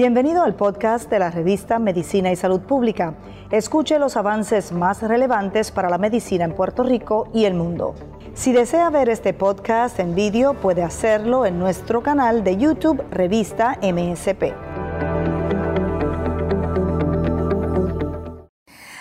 [0.00, 3.16] Bienvenido al podcast de la revista Medicina y Salud Pública.
[3.50, 7.94] Escuche los avances más relevantes para la medicina en Puerto Rico y el mundo.
[8.32, 13.78] Si desea ver este podcast en vídeo, puede hacerlo en nuestro canal de YouTube Revista
[13.82, 14.54] MSP.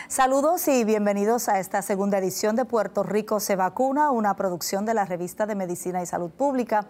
[0.09, 4.95] Saludos y bienvenidos a esta segunda edición de Puerto Rico se vacuna, una producción de
[4.95, 6.87] la revista de Medicina y Salud Pública.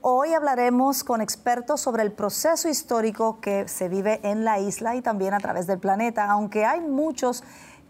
[0.00, 5.02] Hoy hablaremos con expertos sobre el proceso histórico que se vive en la isla y
[5.02, 7.42] también a través del planeta, aunque hay muchos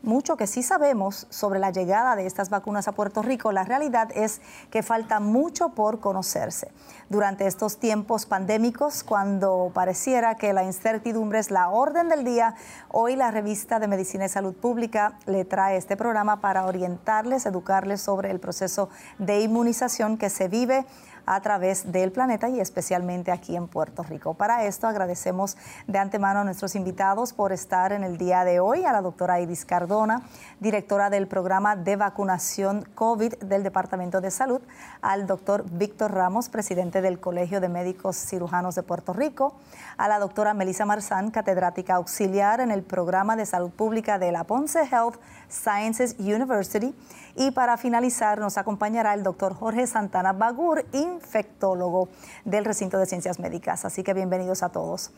[0.03, 4.11] mucho que sí sabemos sobre la llegada de estas vacunas a Puerto Rico, la realidad
[4.15, 4.41] es
[4.71, 6.71] que falta mucho por conocerse.
[7.09, 12.55] Durante estos tiempos pandémicos, cuando pareciera que la incertidumbre es la orden del día,
[12.91, 18.01] hoy la revista de Medicina y Salud Pública le trae este programa para orientarles, educarles
[18.01, 20.87] sobre el proceso de inmunización que se vive
[21.28, 24.34] a través del planeta y especialmente aquí en Puerto Rico.
[24.34, 28.84] Para esto agradecemos de antemano a nuestros invitados por estar en el día de hoy,
[28.84, 30.22] a la doctora Iris Cardona,
[30.58, 34.62] directora del programa de vacunación COVID del Departamento de Salud,
[35.03, 39.55] al doctor Víctor Ramos, presidente del Colegio de Médicos Cirujanos de Puerto Rico,
[39.98, 44.44] a la doctora Melissa Marzán, catedrática auxiliar en el programa de salud pública de la
[44.44, 45.16] Ponce Health
[45.50, 46.94] Sciences University,
[47.39, 52.08] y para finalizar nos acompañará el doctor Jorge Santana Bagur, infectólogo
[52.44, 53.84] del recinto de ciencias médicas.
[53.84, 55.12] Así que bienvenidos a todos.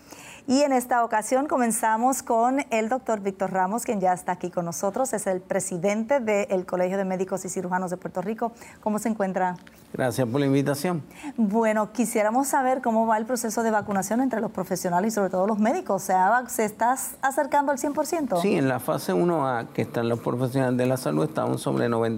[0.47, 4.67] Y en esta ocasión comenzamos con el doctor Víctor Ramos, quien ya está aquí con
[4.67, 5.15] nosotros.
[5.15, 8.53] Es el presidente del Colegio de Médicos y Cirujanos de Puerto Rico.
[8.83, 9.57] ¿Cómo se encuentra?
[9.93, 11.03] Gracias por la invitación.
[11.37, 15.47] Bueno, quisiéramos saber cómo va el proceso de vacunación entre los profesionales y sobre todo
[15.47, 16.03] los médicos.
[16.03, 18.43] O sea, ¿se está acercando al 100%?
[18.43, 22.10] Sí, en la fase 1A, que están los profesionales de la salud, estamos sobre 90%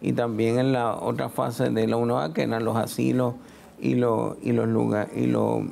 [0.00, 3.34] y también en la otra fase de la 1A, que eran los asilos
[3.80, 5.62] y los, y los, lugares, y los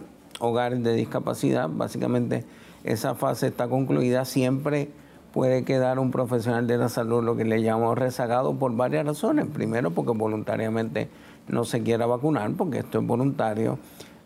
[0.41, 1.69] hogares de discapacidad.
[1.69, 2.47] Básicamente
[2.83, 4.25] esa fase está concluida.
[4.25, 4.91] Siempre
[5.35, 9.47] puede quedar un profesional de la salud, lo que le llamamos rezagado, por varias razones.
[9.53, 11.09] Primero, porque voluntariamente
[11.49, 13.79] no se quiera vacunar, porque esto es voluntario.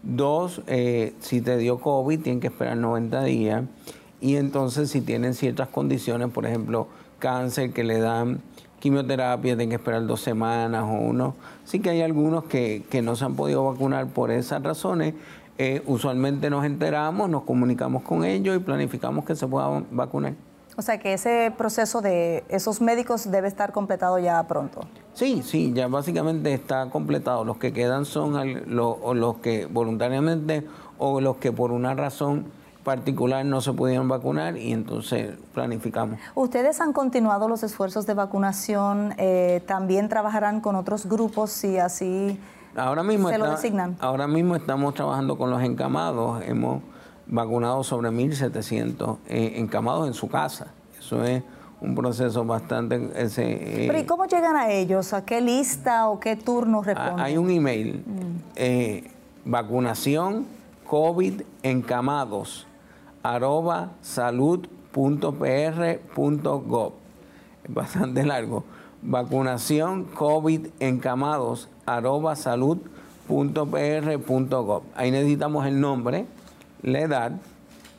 [0.04, 3.64] Dos, eh, si te dio COVID, tienen que esperar 90 días.
[4.20, 6.86] Y entonces, si tienen ciertas condiciones, por ejemplo,
[7.18, 8.40] cáncer que le dan
[8.86, 11.34] quimioterapia, tienen que esperar dos semanas o uno.
[11.64, 15.14] Sí que hay algunos que, no se han podido vacunar por esas razones.
[15.58, 20.34] Eh, usualmente nos enteramos, nos comunicamos con ellos y planificamos que se puedan vacunar.
[20.76, 24.82] O sea que ese proceso de esos médicos debe estar completado ya pronto.
[25.14, 27.44] Sí, sí, ya básicamente está completado.
[27.44, 30.64] Los que quedan son los que voluntariamente
[30.98, 32.44] o los que por una razón
[32.86, 36.20] particular no se pudieron vacunar y entonces planificamos.
[36.36, 39.12] ¿Ustedes han continuado los esfuerzos de vacunación?
[39.18, 42.38] Eh, ¿También trabajarán con otros grupos si así
[42.76, 43.96] ahora mismo se lo designan?
[43.98, 46.44] Ahora mismo estamos trabajando con los encamados.
[46.46, 46.80] Hemos
[47.26, 50.68] vacunado sobre 1.700 eh, encamados en su casa.
[50.96, 51.42] Eso es
[51.80, 53.10] un proceso bastante...
[53.16, 55.12] Ese, Pero ¿y cómo llegan a ellos?
[55.12, 57.18] ¿A qué lista o qué turno responden?
[57.18, 58.52] Hay un email, mm.
[58.54, 59.10] eh,
[59.44, 60.46] vacunación
[60.86, 62.64] COVID encamados
[63.34, 64.92] arroba salud.pr.gov.
[67.64, 68.64] Es bastante largo.
[69.02, 71.68] Vacunación COVID encamados.
[74.94, 76.26] Ahí necesitamos el nombre,
[76.82, 77.32] la edad,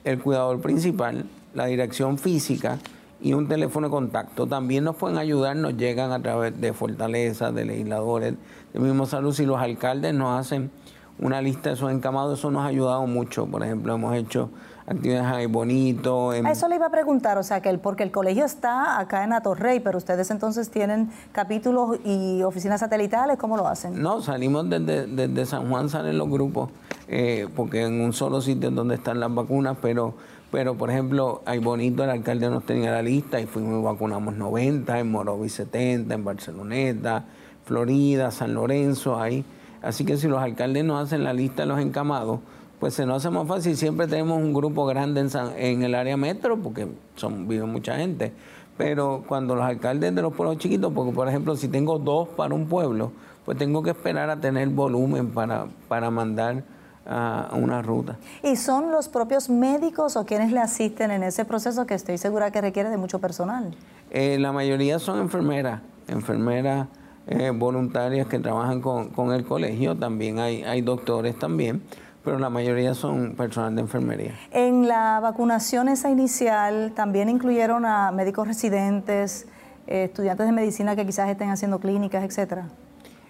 [0.05, 2.79] el cuidador principal, la dirección física
[3.21, 4.47] y un teléfono de contacto.
[4.47, 8.35] También nos pueden ayudar, nos llegan a través de Fortaleza, de legisladores,
[8.73, 9.33] de mismo salud.
[9.33, 10.71] Si los alcaldes nos hacen
[11.19, 13.45] una lista de esos encamados, eso nos ha ayudado mucho.
[13.45, 14.49] Por ejemplo, hemos hecho
[14.87, 16.31] actividades ahí bonito.
[16.31, 19.23] A eso le iba a preguntar, o sea, que el, porque el colegio está acá
[19.25, 24.01] en Atorrey, pero ustedes entonces tienen capítulos y oficinas satelitales, ¿cómo lo hacen?
[24.01, 26.69] No, salimos desde, desde San Juan, salen los grupos,
[27.09, 30.13] eh, porque en un solo sitio es donde están las vacunas, pero,
[30.51, 34.35] pero por ejemplo, hay bonito, el alcalde nos tenía la lista y fuimos y vacunamos
[34.35, 37.25] 90, en Morovis 70, en Barceloneta,
[37.65, 39.43] Florida, San Lorenzo, ahí.
[39.81, 42.39] Así que si los alcaldes nos hacen la lista de los encamados,
[42.79, 43.75] pues se nos hace más fácil.
[43.75, 48.33] Siempre tenemos un grupo grande en, en el área metro, porque son, vive mucha gente.
[48.77, 52.53] Pero cuando los alcaldes de los pueblos chiquitos, porque por ejemplo, si tengo dos para
[52.53, 53.11] un pueblo,
[53.45, 56.63] pues tengo que esperar a tener volumen para, para mandar
[57.09, 58.17] a una ruta.
[58.43, 62.51] ¿Y son los propios médicos o quienes le asisten en ese proceso que estoy segura
[62.51, 63.73] que requiere de mucho personal?
[64.11, 66.87] Eh, la mayoría son enfermeras, enfermeras
[67.27, 71.81] eh, voluntarias que trabajan con, con, el colegio, también hay, hay doctores también
[72.27, 74.33] pero la mayoría son personal de enfermería.
[74.51, 79.47] En la vacunación esa inicial también incluyeron a médicos residentes,
[79.87, 82.67] eh, estudiantes de medicina que quizás estén haciendo clínicas, etcétera.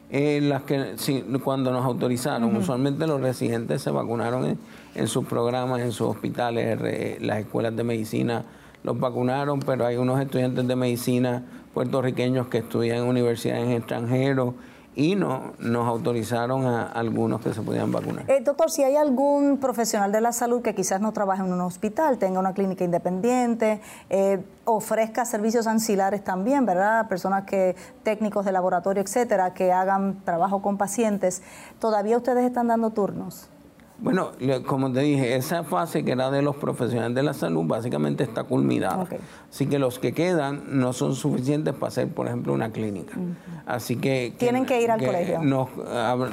[0.10, 0.96] Eh, las que
[1.44, 4.58] cuando nos autorizaron, usualmente los residentes se vacunaron
[4.96, 8.46] en, sus programas, en sus hospitales, las escuelas de medicina
[8.82, 14.56] los vacunaron, pero hay unos estudiantes de medicina puertorriqueños que estudian en universidades en extranjeros
[14.98, 18.26] y no, nos autorizaron a algunos que se podían vacunar.
[18.28, 21.62] Eh, doctor, si hay algún profesional de la salud que quizás no trabaje en un
[21.62, 23.80] hospital, tenga una clínica independiente,
[24.10, 27.08] eh, ofrezca servicios ancilares también, ¿verdad?
[27.08, 31.44] Personas que, técnicos de laboratorio, etcétera, que hagan trabajo con pacientes,
[31.78, 33.52] ¿todavía ustedes están dando turnos?
[34.00, 34.32] Bueno,
[34.66, 38.44] como te dije, esa fase que era de los profesionales de la salud básicamente está
[38.44, 39.08] culminada.
[39.50, 43.14] Así que los que quedan no son suficientes para hacer, por ejemplo, una clínica.
[43.66, 44.34] Así que...
[44.38, 45.42] Tienen que, ir al colegio.
[45.42, 45.70] Nos,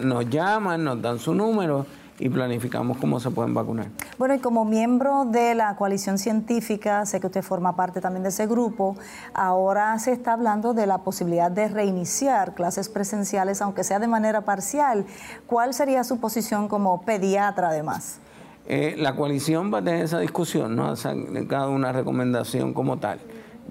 [0.03, 1.87] nos llaman, nos dan su número
[2.19, 3.87] y planificamos cómo se pueden vacunar.
[4.19, 8.29] Bueno, y como miembro de la coalición científica, sé que usted forma parte también de
[8.29, 8.97] ese grupo,
[9.33, 14.43] ahora se está hablando de la posibilidad de reiniciar clases presenciales, aunque sea de manera
[14.43, 15.05] parcial.
[15.47, 18.21] ¿Cuál sería su posición como pediatra además?
[18.67, 20.95] Eh, la coalición va a tener esa discusión, ¿no?
[21.49, 23.19] cada una recomendación como tal.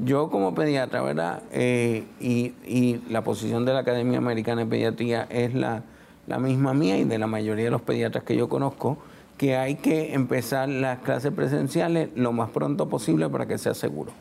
[0.03, 1.43] Yo como pediatra, ¿verdad?
[1.51, 5.83] Eh, y, y la posición de la Academia Americana de Pediatría es la
[6.27, 8.97] la misma mía y de la mayoría de los pediatras que yo conozco,
[9.37, 14.11] que hay que empezar las clases presenciales lo más pronto posible para que sea seguro.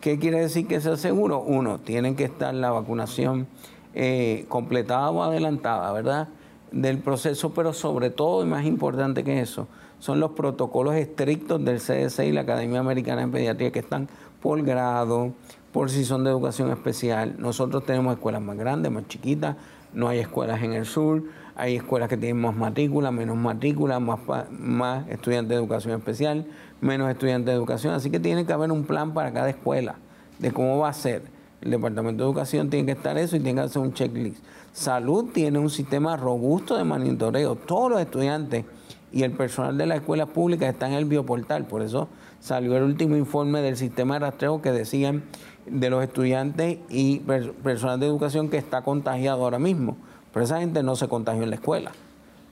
[0.00, 1.40] ¿Qué quiere decir que sea seguro?
[1.40, 3.46] Uno, tienen que estar la vacunación
[3.94, 6.28] eh, completada o adelantada, ¿verdad?
[6.70, 11.78] Del proceso, pero sobre todo, y más importante que eso, son los protocolos estrictos del
[11.78, 14.08] CDC y la Academia Americana de Pediatría que están
[14.40, 15.32] por grado,
[15.72, 17.36] por si son de educación especial.
[17.38, 19.56] Nosotros tenemos escuelas más grandes, más chiquitas,
[19.94, 21.22] no hay escuelas en el sur
[21.56, 24.20] hay escuelas que tienen más matrícula, menos matrícula, más,
[24.50, 26.46] más estudiantes de educación especial,
[26.80, 27.94] menos estudiantes de educación.
[27.94, 29.96] Así que tiene que haber un plan para cada escuela
[30.38, 31.22] de cómo va a ser.
[31.60, 34.42] El Departamento de Educación tiene que estar eso y tiene que hacer un checklist.
[34.72, 37.54] Salud tiene un sistema robusto de monitoreo.
[37.54, 38.64] Todos los estudiantes
[39.12, 41.66] y el personal de la escuela pública están en el bioportal.
[41.66, 42.08] Por eso
[42.40, 45.22] salió el último informe del sistema de rastreo que decían
[45.66, 49.96] de los estudiantes y personal de educación que está contagiado ahora mismo.
[50.32, 51.92] Pero esa gente no se contagió en la escuela,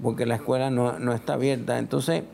[0.02, 1.78] porque la escuela no, está abierta.
[1.78, 2.24] Entonces,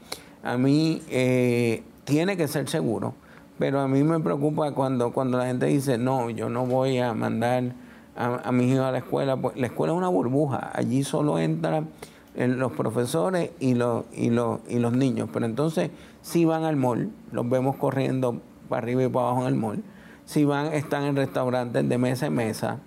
[0.42, 3.14] a mí eh, tiene que ser seguro,
[3.58, 7.14] pero a mí me preocupa cuando, cuando la gente dice, no, yo no voy a
[7.14, 7.72] mandar
[8.16, 9.36] a, mis hijos a la escuela.
[9.36, 11.88] Pues, la escuela es una burbuja, allí solo entran
[12.34, 15.28] los profesores y los, y, los, y los niños.
[15.32, 15.90] Pero entonces,
[16.22, 19.82] si van al mall, los vemos corriendo para arriba y para abajo en el mall.
[20.26, 22.78] Si van, están en restaurantes de mesa en mesa,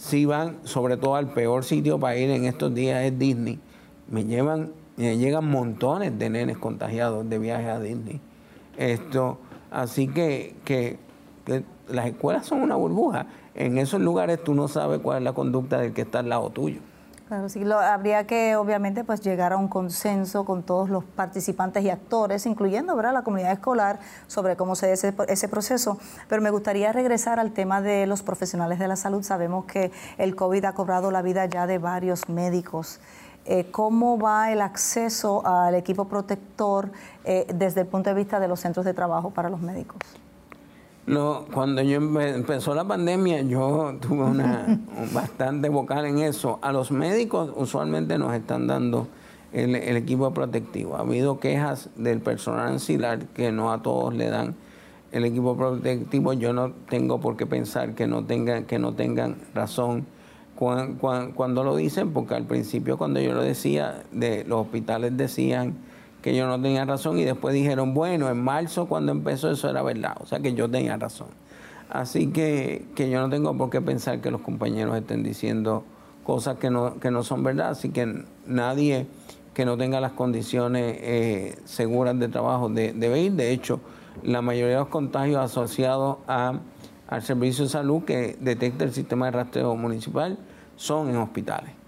[0.00, 3.60] si van sobre todo al peor sitio para ir en estos días es Disney.
[4.08, 8.18] Me llevan, me llegan montones de nenes contagiados de viajes a Disney.
[8.78, 9.38] Esto,
[9.70, 10.96] así que, que,
[11.86, 13.26] las escuelas son una burbuja.
[13.54, 16.48] En esos lugares tú no sabes cuál es la conducta del que está al lado
[16.48, 16.80] tuyo.
[17.30, 21.88] Claro, sí, habría que obviamente pues llegar a un consenso con todos los participantes y
[21.88, 23.12] actores, incluyendo ¿verdad?
[23.12, 25.96] la comunidad escolar, sobre cómo se ese, ese proceso.
[26.28, 29.22] Pero me gustaría regresar al tema de los profesionales de la salud.
[29.22, 32.98] Sabemos que el COVID ha cobrado la vida ya de varios médicos.
[33.44, 36.90] Eh, ¿Cómo va el acceso al equipo protector
[37.22, 40.00] eh, desde el punto de vista de los centros de trabajo para los médicos?
[41.52, 44.80] Cuando yo empezó la pandemia, yo tuve una
[45.12, 46.58] bastante vocal en eso.
[46.62, 49.08] A los médicos usualmente nos están dando
[49.52, 50.96] el, equipo protectivo.
[50.96, 54.54] Ha habido quejas del personal ancilar que no a todos le dan
[55.12, 56.32] el equipo protectivo.
[56.32, 60.06] Yo no tengo por qué pensar que no tengan, que no tengan razón
[60.54, 65.74] cuando lo dicen, porque al principio cuando yo lo decía, de, los hospitales decían
[66.22, 69.82] que yo no tenía razón y después dijeron, bueno, en marzo cuando empezó eso era
[69.82, 71.28] verdad, o sea que yo tenía razón.
[71.88, 75.84] Así que, que yo no tengo por qué pensar que los compañeros estén diciendo
[76.24, 79.06] cosas que no, que no son verdad, así que nadie
[79.54, 83.32] que no tenga las condiciones eh, seguras de trabajo debe ir.
[83.32, 83.80] De hecho,
[84.22, 89.32] la mayoría de los contagios asociados al servicio de salud que detecta el sistema de
[89.32, 90.38] rastreo municipal
[90.76, 91.79] son en hospitales.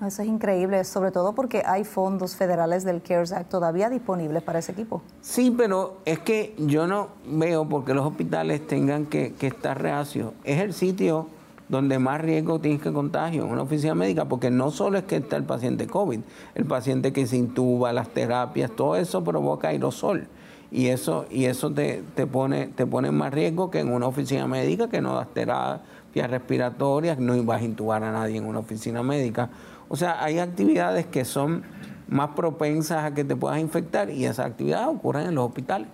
[0.00, 4.58] Eso es increíble, sobre todo porque hay fondos federales del CARES Act todavía disponibles para
[4.58, 5.02] ese equipo.
[5.20, 10.32] Sí, pero es que yo no veo por qué los hospitales tengan que, estar reacios.
[10.42, 11.28] Es el sitio
[11.68, 15.36] donde más riesgo tienes que contagio, una oficina médica, porque no solo es que está
[15.36, 16.20] el paciente COVID,
[16.54, 20.26] el paciente que se intuba, las terapias, todo eso provoca aerosol.
[20.72, 24.46] Y eso, y eso te, te, pone, te pone más riesgo que en una oficina
[24.46, 29.02] médica que no das terapias respiratorias, no vas a intubar a nadie en una oficina
[29.02, 29.50] médica
[29.92, 31.64] o sea, hay actividades que son
[32.08, 35.86] más propensas a que te puedas infectar y esas actividades ocurren en los hospitales.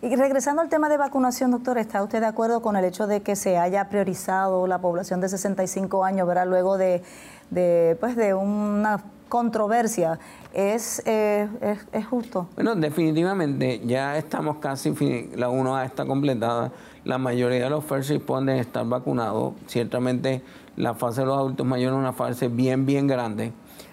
[0.00, 3.22] Y regresando al tema de vacunación, doctor, ¿está usted de acuerdo con el hecho de
[3.22, 6.46] que se haya priorizado la población de 65 años, ¿verdad?
[6.46, 7.02] luego de,
[7.50, 10.20] de, pues, de una controversia?
[10.54, 12.46] ¿Es, eh, es, es, justo?
[12.54, 14.90] Bueno, definitivamente ya estamos casi,
[15.34, 16.70] la 1A está completada,
[17.04, 20.42] la mayoría de los first responders están vacunados, ciertamente
[20.76, 23.52] la fase de los adultos mayores es una fase bien, bien grande,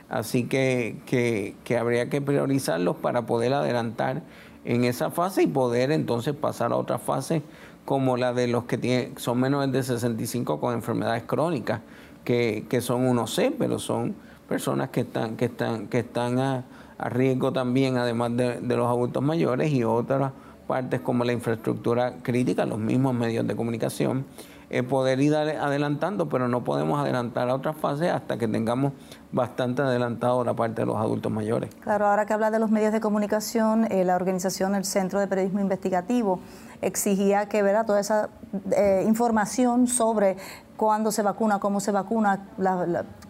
[0.09, 4.23] así que, que, que habría que priorizarlos para poder adelantar
[4.65, 7.41] en esa fase y poder entonces pasar a otra fase
[7.85, 11.81] como la de los que tienen, son menores de 65 con enfermedades crónicas,
[12.23, 14.13] que, que son unos C, pero son
[14.47, 16.65] personas que están, que están, que están a,
[16.99, 20.33] riesgo también, además de, los adultos mayores y otras
[20.67, 24.25] partes como la infraestructura crítica, los mismos medios de comunicación,
[24.69, 28.93] eh, poder ir adelantando, pero no podemos adelantar a otras fases hasta que tengamos
[29.31, 31.73] bastante adelantado la parte de los adultos mayores.
[31.81, 35.27] Claro, ahora que habla de los medios de comunicación, eh, la organización, el Centro de
[35.27, 36.39] Periodismo Investigativo,
[36.81, 38.29] exigía que verá toda esa
[38.71, 40.37] eh, información sobre
[40.77, 42.47] cuándo se vacuna, cómo se vacuna,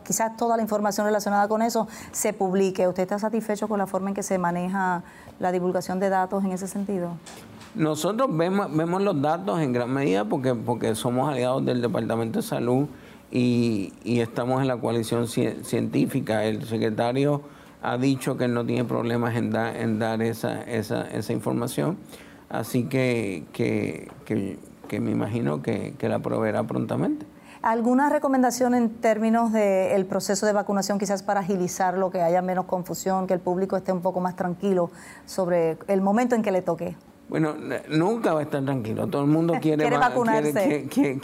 [0.04, 2.88] quizás toda la información relacionada con eso se publique.
[2.88, 5.04] ¿Usted está satisfecho con la forma en que se maneja
[5.40, 7.14] la divulgación de datos en ese sentido?
[7.76, 12.44] Nosotros vemos, vemos los datos en gran medida porque, porque somos aliados del Departamento de
[12.44, 12.88] Salud
[13.32, 16.44] y, estamos en la coalición científica.
[16.46, 17.44] El secretario
[17.84, 21.98] ha dicho que no tiene problemas en, dar esa, esa, esa información,
[22.50, 27.26] así que, que, que, me imagino que, que la proveerá prontamente.
[27.62, 33.28] ¿Alguna recomendación en términos del proceso de vacunación, quizás para agilizarlo, que haya menos confusión,
[33.28, 34.90] que el público esté un poco más tranquilo
[35.26, 36.96] sobre el momento en que le toque?
[37.30, 37.56] Bueno,
[37.90, 39.08] nunca va a estar tranquilo.
[39.08, 40.88] Todo el mundo quiere, ¿Quiere vacunarse.
[40.90, 41.20] Quiere,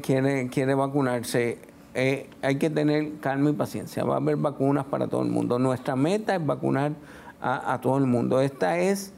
[0.00, 1.58] quiere, quiere, vacunarse.
[1.94, 4.04] Eh, hay que tener calma y paciencia.
[4.04, 5.58] Va a haber vacunas para todo el mundo.
[5.58, 6.92] Nuestra meta es vacunar
[7.40, 8.40] a, a todo el mundo.
[8.40, 9.12] Esta es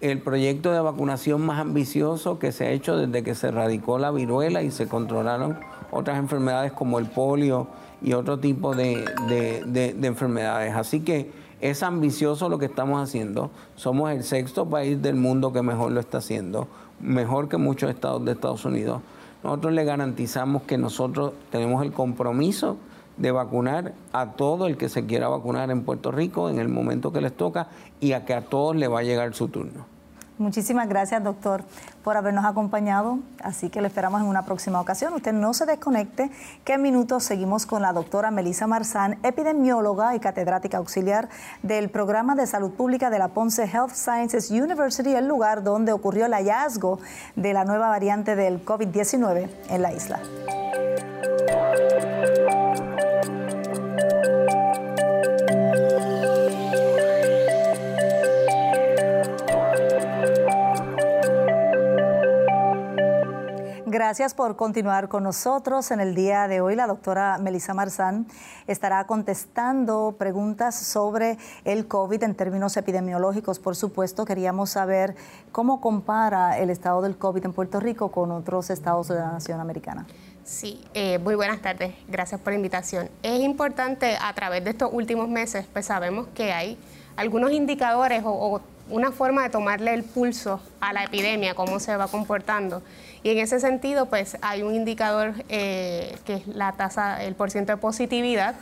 [0.00, 4.10] el proyecto de vacunación más ambicioso que se ha hecho desde que se erradicó la
[4.10, 5.58] viruela y se controlaron
[5.92, 7.68] otras enfermedades como el polio
[8.02, 9.04] y otro tipo de,
[10.02, 10.74] enfermedades.
[10.74, 11.30] Así que
[11.62, 13.50] es ambicioso lo que estamos haciendo.
[13.76, 16.66] Somos el sexto país del mundo que mejor lo está haciendo,
[17.00, 19.00] mejor que muchos estados de Estados Unidos.
[19.44, 22.76] Nosotros le garantizamos que nosotros tenemos el compromiso
[23.16, 27.12] de vacunar a todo el que se quiera vacunar en Puerto Rico en el momento
[27.12, 27.68] que les toca
[28.00, 29.86] y a que a todos le va a llegar su turno.
[30.38, 31.62] Muchísimas gracias, doctor,
[32.02, 33.18] por habernos acompañado.
[33.42, 35.14] Así que lo esperamos en una próxima ocasión.
[35.14, 36.30] Usted no se desconecte,
[36.64, 41.28] que en minutos seguimos con la doctora Melissa Marzán, epidemióloga y catedrática auxiliar
[41.62, 46.26] del programa de salud pública de la Ponce Health Sciences University, el lugar donde ocurrió
[46.26, 46.98] el hallazgo
[47.36, 50.20] de la nueva variante del COVID-19 en la isla.
[63.92, 65.90] Gracias por continuar con nosotros.
[65.90, 68.26] En el día de hoy, la doctora Melissa Marzán
[68.66, 73.58] estará contestando preguntas sobre el COVID en términos epidemiológicos.
[73.58, 75.14] Por supuesto, queríamos saber
[75.52, 79.60] cómo compara el estado del COVID en Puerto Rico con otros estados de la nación
[79.60, 80.06] americana.
[80.42, 81.94] Sí, eh, muy buenas tardes.
[82.08, 83.10] Gracias por la invitación.
[83.22, 86.78] Es importante, a través de estos últimos meses, pues sabemos que hay
[87.14, 92.08] algunos indicadores o una forma de tomarle el pulso a la epidemia, cómo se va
[92.08, 92.82] comportando.
[93.22, 97.76] Y en ese sentido, pues hay un indicador eh, que es la tasa, el porcentaje
[97.76, 98.56] de positividad,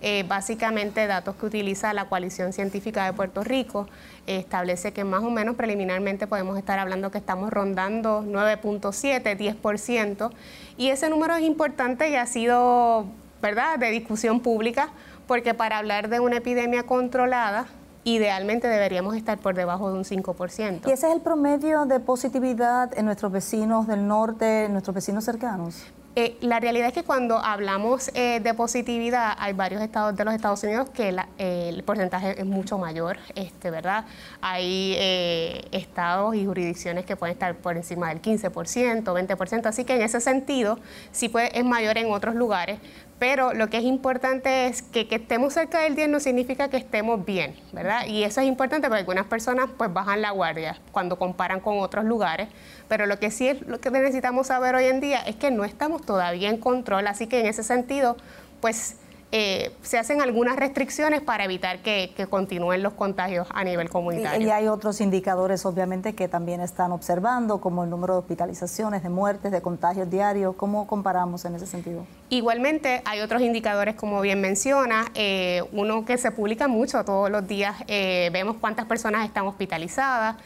[0.00, 3.88] eh, básicamente datos que utiliza la coalición científica de Puerto Rico,
[4.26, 10.30] establece que más o menos preliminarmente podemos estar hablando que estamos rondando 9.7, 10%,
[10.76, 13.06] y ese número es importante y ha sido,
[13.40, 14.90] ¿verdad?, de discusión pública,
[15.26, 17.66] porque para hablar de una epidemia controlada,
[18.06, 20.86] idealmente deberíamos estar por debajo de un 5%.
[20.86, 25.24] ¿Y ese es el promedio de positividad en nuestros vecinos del norte, en nuestros vecinos
[25.24, 25.84] cercanos?
[26.18, 30.32] Eh, la realidad es que cuando hablamos eh, de positividad, hay varios estados de los
[30.32, 34.06] Estados Unidos que el porcentaje es mucho mayor, este, ¿verdad?
[34.40, 39.96] Hay eh, estados y jurisdicciones que pueden estar por encima del 15%, 20%, así que
[39.96, 40.78] en ese sentido
[41.12, 42.78] sí puede, es mayor en otros lugares,
[43.18, 46.76] pero lo que es importante es que, que estemos cerca del 10 no significa que
[46.76, 48.06] estemos bien, ¿verdad?
[48.06, 52.04] Y eso es importante porque algunas personas pues bajan la guardia cuando comparan con otros
[52.04, 52.48] lugares,
[52.88, 55.64] pero lo que sí es lo que necesitamos saber hoy en día es que no
[55.64, 58.16] estamos todavía en control, así que en ese sentido,
[58.60, 58.96] pues
[59.38, 64.46] eh, se hacen algunas restricciones para evitar que, continúen los contagios a nivel comunitario.
[64.46, 69.10] Y, hay otros indicadores, obviamente, que también están observando, como el número de hospitalizaciones, de
[69.10, 70.54] muertes, de contagios diarios.
[70.56, 72.06] ¿Cómo comparamos en ese sentido?
[72.30, 77.46] Igualmente, hay otros indicadores, como bien menciona, eh, uno que se publica mucho todos los
[77.46, 80.36] días, eh, vemos cuántas personas están hospitalizadas.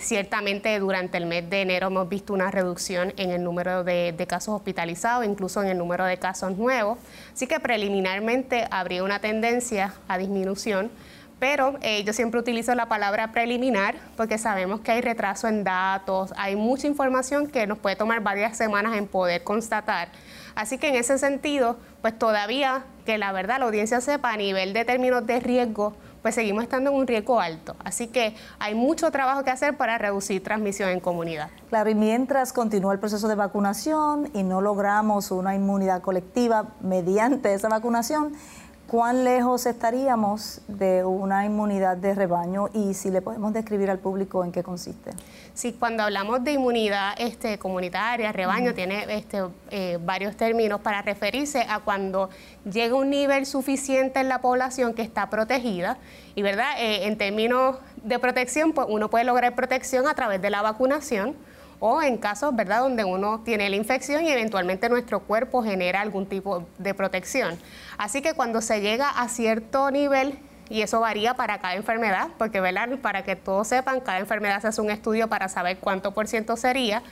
[0.00, 4.26] Ciertamente, durante el mes de enero hemos visto una reducción en el número de, de,
[4.26, 6.98] casos hospitalizados, incluso en el número de casos nuevos.
[7.32, 7.60] Así que
[8.70, 10.90] habría una tendencia a disminución
[11.40, 16.34] pero eh, yo siempre utilizo la palabra preliminar porque sabemos que hay retraso en datos,
[16.36, 20.08] hay mucha información que nos puede tomar varias semanas en poder constatar.
[20.54, 24.74] Así que en ese sentido, pues todavía que la verdad la audiencia sepa a nivel
[24.74, 27.76] de términos de riesgo, pues seguimos estando en un riesgo alto.
[27.84, 31.50] Así que hay mucho trabajo que hacer para reducir transmisión en comunidad.
[31.68, 37.54] Claro, y mientras continúa el proceso de vacunación y no logramos una inmunidad colectiva mediante
[37.54, 38.32] esa vacunación,
[38.90, 44.44] ¿cuán lejos estaríamos de una inmunidad de rebaño y si le podemos describir al público
[44.44, 45.12] en qué consiste?
[45.54, 51.64] Sí, cuando hablamos de inmunidad este, comunitaria, rebaño, tiene este, eh, varios términos para referirse
[51.68, 52.30] a cuando
[52.64, 55.98] llega un nivel suficiente en la población que está protegida
[56.34, 56.72] y, ¿verdad?
[56.78, 61.36] Eh, en términos de protección, pues uno puede lograr protección a través de la vacunación
[61.80, 66.26] o en casos, ¿verdad?, donde uno tiene la infección y eventualmente nuestro cuerpo genera algún
[66.26, 67.58] tipo de protección.
[67.98, 72.62] Así que cuando se llega a cierto nivel, y eso varía para cada enfermedad, porque
[73.02, 76.56] para que todos sepan, cada enfermedad se hace un estudio para saber cuánto por ciento
[76.56, 77.02] sería,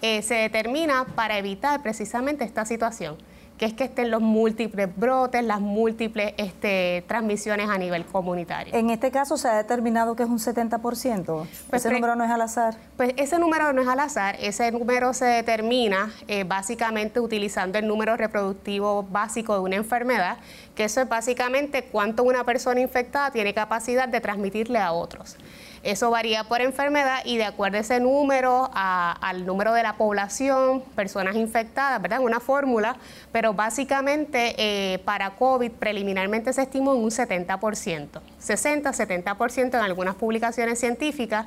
[0.00, 3.18] eh, se determina para evitar precisamente esta situación
[3.62, 8.74] que es que estén los múltiples brotes, las múltiples este, transmisiones a nivel comunitario.
[8.74, 11.46] En este caso se ha determinado que es un 70%.
[11.70, 12.76] Pues ese número no es al azar.
[12.96, 17.86] Pues ese número no es al azar, ese número se determina eh, básicamente utilizando el
[17.86, 20.38] número reproductivo básico de una enfermedad,
[20.74, 25.36] que eso es básicamente cuánto una persona infectada tiene capacidad de transmitirle a otros.
[25.82, 30.80] Eso varía por enfermedad y de acuerdo a ese número, al número de la población,
[30.94, 32.20] personas infectadas, ¿verdad?
[32.20, 32.96] Una fórmula,
[33.32, 40.78] pero básicamente eh, para COVID preliminarmente se estimó en un 70%, 60-70% en algunas publicaciones
[40.78, 41.46] científicas,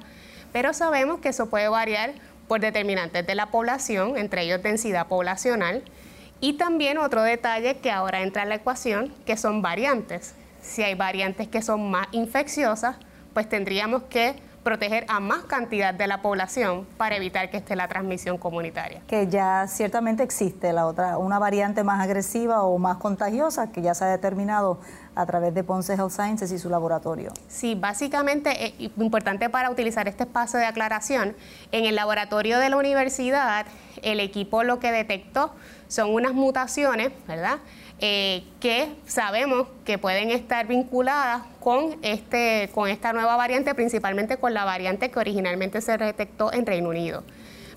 [0.52, 2.12] pero sabemos que eso puede variar
[2.50, 5.82] por determinantes de la población, entre ellos densidad poblacional,
[6.42, 10.36] y también otro detalle que ahora entra en la ecuación, que son variantes.
[10.62, 12.98] Si hay variantes que son más infecciosas,
[13.36, 17.90] pues tendríamos que proteger a más cantidad de la población para evitar que esté la
[17.90, 19.02] transmisión comunitaria.
[19.08, 23.94] Que ya ciertamente existe la otra, una variante más agresiva o más contagiosa que ya
[23.94, 24.80] se ha determinado
[25.16, 27.34] a través de Ponce Health Sciences y su laboratorio.
[27.50, 31.36] Sí, básicamente es eh, importante para utilizar este espacio de aclaración.
[31.74, 33.66] En el laboratorio de la universidad,
[34.02, 35.54] el equipo lo que detectó
[35.90, 37.60] son unas mutaciones, ¿verdad?
[38.00, 44.54] Eh, que sabemos que pueden estar vinculadas con, este, con esta nueva variante, principalmente con
[44.54, 47.24] la variante que originalmente se detectó en Reino Unido.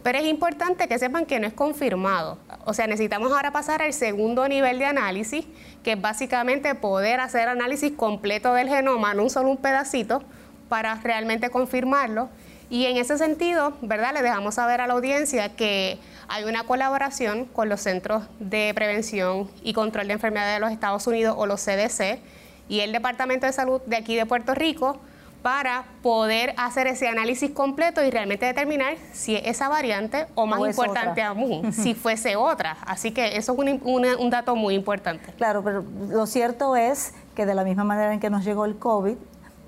[0.03, 2.39] Pero es importante que sepan que no es confirmado.
[2.65, 5.47] O sea, necesitamos ahora pasar al segundo nivel de análisis,
[5.85, 10.23] que es básicamente poder hacer análisis completo del genoma, no un solo un pedacito,
[10.69, 12.29] para realmente confirmarlo.
[12.71, 14.13] Y en ese sentido, ¿verdad?
[14.13, 19.51] Le dejamos saber a la audiencia que hay una colaboración con los Centros de Prevención
[19.63, 22.21] y Control de Enfermedades de los Estados Unidos o los CDC
[22.69, 25.01] y el Departamento de Salud de aquí de Puerto Rico
[25.43, 30.61] para poder hacer ese análisis completo y realmente determinar si es esa variante o más
[30.61, 32.77] importante aún, si fuese otra.
[32.85, 33.81] Así que eso es un,
[34.19, 35.33] un, dato muy importante.
[35.35, 38.77] Claro, pero lo cierto es que de la misma manera en que nos llegó el
[38.77, 39.17] COVID,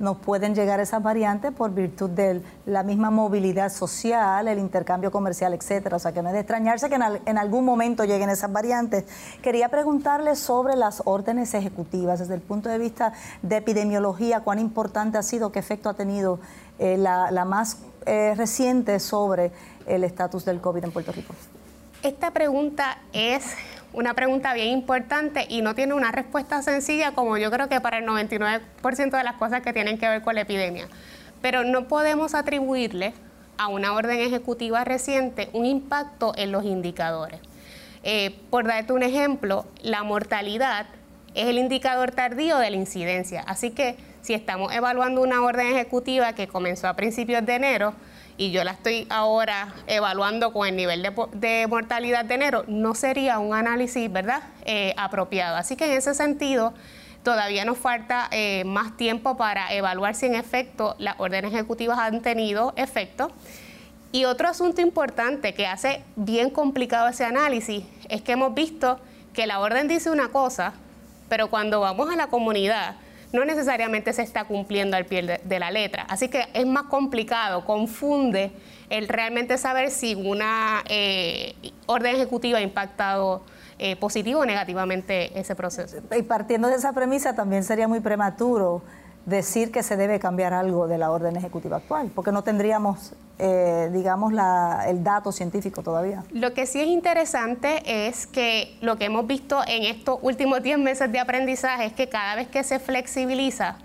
[0.00, 5.52] nos pueden llegar esas variantes por virtud de la misma movilidad social, el intercambio comercial,
[5.52, 5.96] etcétera.
[5.96, 9.04] O sea, que no es de extrañarse que en, algún momento lleguen esas variantes.
[9.42, 15.18] Quería preguntarle sobre las órdenes ejecutivas desde el punto de vista de epidemiología, cuán importante
[15.18, 16.40] ha sido, qué efecto ha tenido
[16.78, 19.52] eh, la, más eh, reciente sobre
[19.86, 21.34] el estatus del COVID en Puerto Rico.
[22.02, 23.44] Esta pregunta es
[23.92, 27.98] una pregunta bien importante y no tiene una respuesta sencilla como yo creo que para
[27.98, 30.88] el 99% de las cosas que tienen que ver con la epidemia.
[31.42, 33.14] Pero no podemos atribuirle
[33.58, 37.40] a una orden ejecutiva reciente un impacto en los indicadores.
[38.02, 40.86] Eh, por darte un ejemplo, la mortalidad
[41.34, 43.42] es el indicador tardío de la incidencia.
[43.46, 47.94] Así que si estamos evaluando una orden ejecutiva que comenzó a principios de enero,
[48.40, 53.38] y yo la estoy ahora evaluando con el nivel de, mortalidad de enero, no sería
[53.38, 55.56] un análisis, ¿verdad?, eh, apropiado.
[55.56, 56.72] Así que en ese sentido,
[57.22, 62.22] todavía nos falta eh, más tiempo para evaluar si en efecto las órdenes ejecutivas han
[62.22, 63.30] tenido efecto.
[64.10, 68.98] Y otro asunto importante que hace bien complicado ese análisis es que hemos visto
[69.34, 70.72] que la orden dice una cosa,
[71.28, 72.96] pero cuando vamos a la comunidad,
[73.32, 76.04] no necesariamente se está cumpliendo al pie de, la letra.
[76.08, 78.52] Así que es más complicado, confunde
[78.88, 81.54] el realmente saber si una eh,
[81.86, 83.42] orden ejecutiva ha impactado
[83.78, 85.98] eh, positivo o negativamente ese proceso.
[86.16, 88.82] Y partiendo de esa premisa, también sería muy prematuro
[89.30, 93.88] decir que se debe cambiar algo de la orden ejecutiva actual, porque no tendríamos, eh,
[93.92, 94.34] digamos,
[94.86, 96.22] el dato científico todavía.
[96.32, 100.78] Lo que sí es interesante es que lo que hemos visto en estos últimos 10
[100.78, 103.76] meses de aprendizaje es que cada vez que se flexibiliza,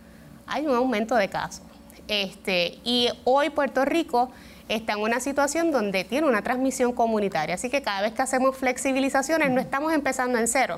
[0.47, 1.63] hay un aumento de casos.
[2.08, 4.29] Este, y hoy Puerto Rico
[4.67, 8.58] está en una situación donde tiene una transmisión comunitaria, así que cada vez que hacemos
[8.58, 10.77] flexibilizaciones no estamos empezando en cero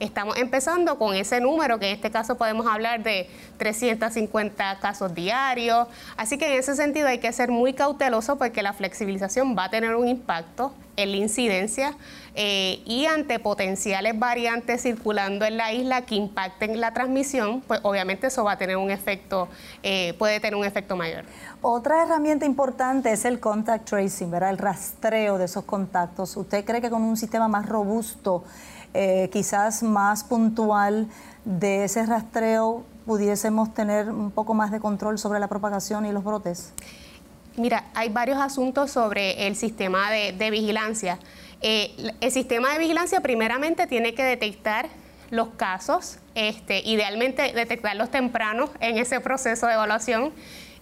[0.00, 5.88] Estamos empezando con ese número, que en este caso podemos hablar de 350 casos diarios.
[6.16, 9.70] Así que en ese sentido hay que ser muy cauteloso porque la flexibilización va a
[9.70, 11.96] tener un impacto en la incidencia
[12.34, 18.26] eh, y ante potenciales variantes circulando en la isla que impacten la transmisión, pues obviamente
[18.28, 19.48] eso va a tener un efecto,
[19.82, 21.24] eh, puede tener un efecto mayor.
[21.62, 24.50] Otra herramienta importante es el contact tracing, ¿verdad?
[24.50, 26.36] El rastreo de esos contactos.
[26.36, 28.44] ¿Usted cree que con un sistema más robusto
[28.94, 31.08] eh, quizás más puntual
[31.44, 36.24] de ese rastreo pudiésemos tener un poco más de control sobre la propagación y los
[36.24, 36.72] brotes?
[37.56, 41.18] Mira, hay varios asuntos sobre el sistema de, vigilancia.
[41.60, 44.88] Eh, el sistema de vigilancia primeramente tiene que detectar
[45.30, 50.32] los casos, este, idealmente detectarlos tempranos en ese proceso de evaluación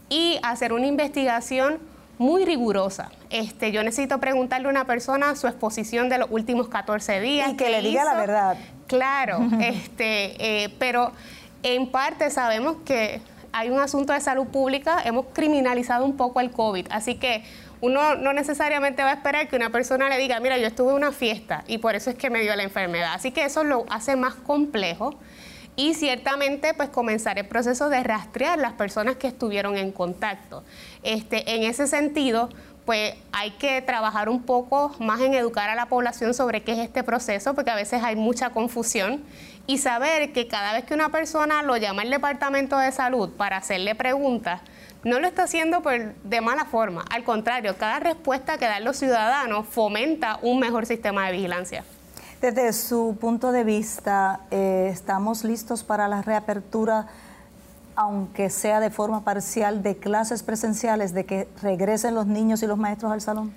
[0.09, 1.79] y hacer una investigación
[2.19, 3.11] muy rigurosa.
[3.31, 7.51] Este, yo necesito preguntarle a una persona su exposición de los últimos 14 días.
[7.51, 8.57] Y que le diga la verdad.
[8.87, 11.13] Claro, este, eh, pero
[11.63, 13.21] en parte sabemos que
[13.53, 17.43] hay un asunto de salud pública, hemos criminalizado un poco el COVID, así que
[17.81, 20.97] uno no necesariamente va a esperar que una persona le diga, mira, yo estuve en
[20.97, 23.13] una fiesta y por eso es que me dio la enfermedad.
[23.15, 25.15] Así que eso lo hace más complejo
[25.77, 30.65] y ciertamente pues comenzar el proceso de rastrear las personas que estuvieron en contacto.
[31.03, 32.49] Este, en ese sentido,
[32.87, 36.79] pues hay que trabajar un poco más en educar a la población sobre qué es
[36.79, 39.23] este proceso, porque a veces hay mucha confusión,
[39.67, 43.57] y saber que cada vez que una persona lo llama al Departamento de Salud para
[43.57, 44.61] hacerle preguntas,
[45.03, 45.83] no lo está haciendo
[46.23, 47.05] de mala forma.
[47.11, 51.85] Al contrario, cada respuesta que dan los ciudadanos fomenta un mejor sistema de vigilancia.
[52.41, 57.07] Desde su punto de vista, eh, ¿estamos listos para la reapertura,
[57.95, 62.77] aunque sea de forma parcial, de clases presenciales, de que regresen los niños y los
[62.77, 63.55] maestros al salón?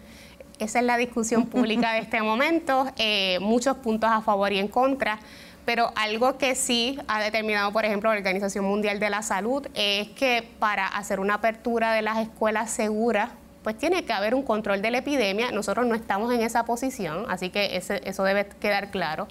[0.59, 4.69] Esa es la discusión pública de este momento, eh, muchos puntos a favor y en
[4.69, 5.19] contra,
[5.65, 10.07] pero algo que sí ha determinado, por ejemplo, la Organización Mundial de la Salud, es
[10.11, 13.29] que para hacer una apertura de las escuelas seguras,
[13.63, 15.51] pues tiene que haber un control de la epidemia.
[15.51, 19.27] Nosotros no estamos en esa posición, así que eso debe quedar claro.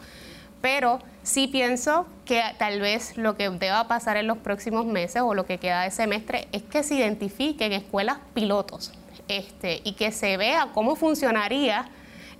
[0.61, 5.35] Pero sí pienso que tal vez lo que deba pasar en los próximos meses o
[5.35, 8.93] lo que queda de semestre es que se identifiquen escuelas pilotos
[9.29, 11.89] este, y que se vea cómo funcionaría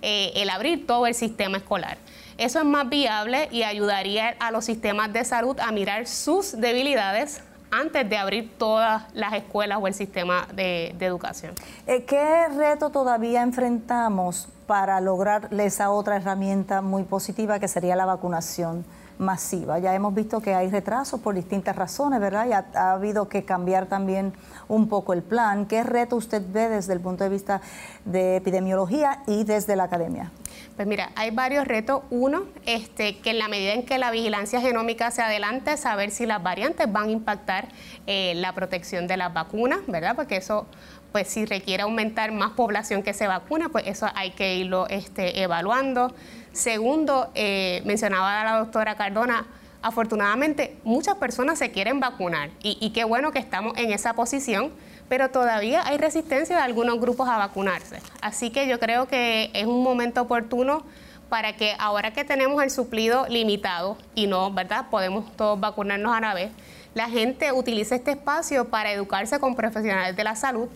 [0.01, 1.97] eh, el abrir todo el sistema escolar.
[2.37, 7.41] Eso es más viable y ayudaría a los sistemas de salud a mirar sus debilidades
[7.71, 11.53] antes de abrir todas las escuelas o el sistema de, educación.
[11.87, 18.05] Eh, ¿Qué reto todavía enfrentamos para lograr esa otra herramienta muy positiva que sería la
[18.05, 18.85] vacunación?
[19.19, 19.77] masiva.
[19.79, 22.47] Ya hemos visto que hay retrasos por distintas razones, ¿verdad?
[22.47, 24.33] Y ha, habido que cambiar también
[24.67, 25.65] un poco el plan.
[25.65, 27.61] ¿Qué reto usted ve desde el punto de vista
[28.05, 30.31] de epidemiología y desde la academia?
[30.79, 32.03] Pues mira, hay varios retos.
[32.09, 36.25] Uno, este, que en la medida en que la vigilancia genómica se adelante, saber si
[36.25, 37.67] las variantes van a impactar
[38.07, 40.15] eh, la protección de las vacunas, ¿verdad?
[40.15, 40.67] Porque eso,
[41.11, 45.41] pues si requiere aumentar más población que se vacuna, pues eso hay que irlo este,
[45.41, 46.15] evaluando.
[46.53, 49.47] Segundo, eh, mencionaba la doctora Cardona,
[49.81, 54.71] afortunadamente muchas personas se quieren vacunar y, y qué bueno que estamos en esa posición
[55.09, 57.99] pero todavía hay resistencia de algunos grupos a vacunarse.
[58.21, 60.83] Así que yo creo que es un momento oportuno
[61.29, 64.85] para que ahora que tenemos el suplido limitado y no, ¿verdad?
[64.89, 66.51] Podemos todos vacunarnos a la vez,
[66.95, 70.67] la gente utilice este espacio para educarse con profesionales de la salud.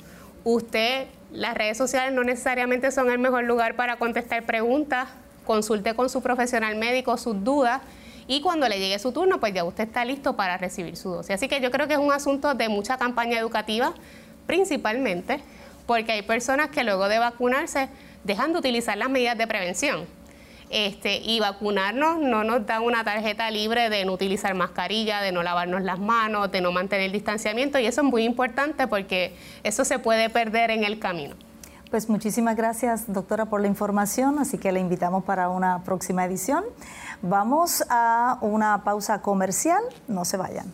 [0.44, 5.10] Usted, las redes sociales no necesariamente son el mejor lugar para contestar preguntas,
[5.46, 7.82] consulte con su profesional médico sus dudas
[8.28, 11.32] y cuando le llegue su turno, pues ya usted está listo para recibir su dosis.
[11.32, 13.94] Así que yo creo que es un asunto de mucha campaña educativa
[14.46, 15.40] principalmente
[15.86, 17.90] porque hay personas que luego de vacunarse
[18.24, 20.06] dejan de utilizar las medidas de prevención.
[20.70, 25.44] Este, y vacunarnos no nos da una tarjeta libre de no utilizar mascarilla, de no
[25.44, 29.86] lavarnos las manos, de no mantener el distanciamiento y eso es muy importante porque eso
[29.86, 31.36] se puede perder en el camino.
[31.92, 36.64] Pues muchísimas gracias, doctora, por la información, así que le invitamos para una próxima edición.
[37.22, 40.66] Vamos a una pausa comercial, no se vayan.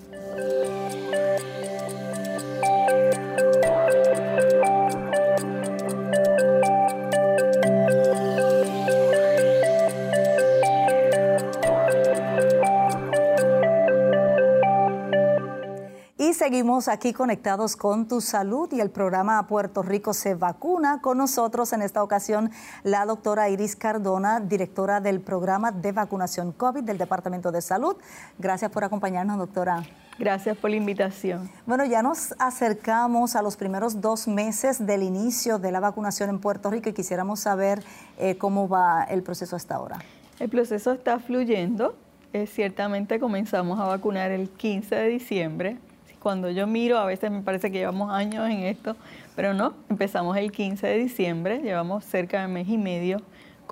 [16.50, 21.00] Seguimos aquí conectados con tu salud y el programa Puerto Rico se vacuna.
[21.00, 22.50] Con nosotros en esta ocasión
[22.82, 27.98] la doctora Iris Cardona, directora del programa de vacunación COVID del Departamento de Salud.
[28.40, 29.84] Gracias por acompañarnos, doctora.
[30.18, 31.52] Gracias por la invitación.
[31.68, 36.40] Bueno, ya nos acercamos a los primeros dos meses del inicio de la vacunación en
[36.40, 37.84] Puerto Rico y quisiéramos saber
[38.18, 40.00] eh, cómo va el proceso hasta ahora.
[40.40, 41.96] El proceso está fluyendo.
[42.34, 45.78] Eh, ciertamente comenzamos a vacunar el 15 de diciembre.
[46.20, 48.96] Cuando yo miro, a veces me parece que llevamos años en esto,
[49.36, 53.22] pero no, empezamos el 15 de diciembre, llevamos cerca de mes y medio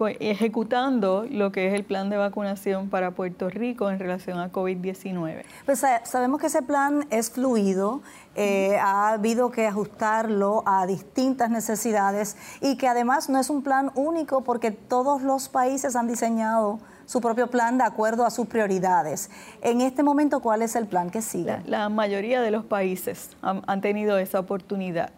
[0.06, 5.44] ejecutando lo que es el plan de vacunación para Puerto Rico en relación a COVID-19.
[5.66, 8.02] Pues sabemos que ese plan es fluido,
[8.36, 13.92] eh, ha habido que ajustarlo a distintas necesidades y que además no es un plan
[13.96, 19.32] único porque todos los países han diseñado su propio plan de acuerdo a sus prioridades.
[19.62, 21.58] En este momento, ¿cuál es el plan que sigue?
[21.66, 25.12] La, mayoría de los países han tenido esa oportunidad.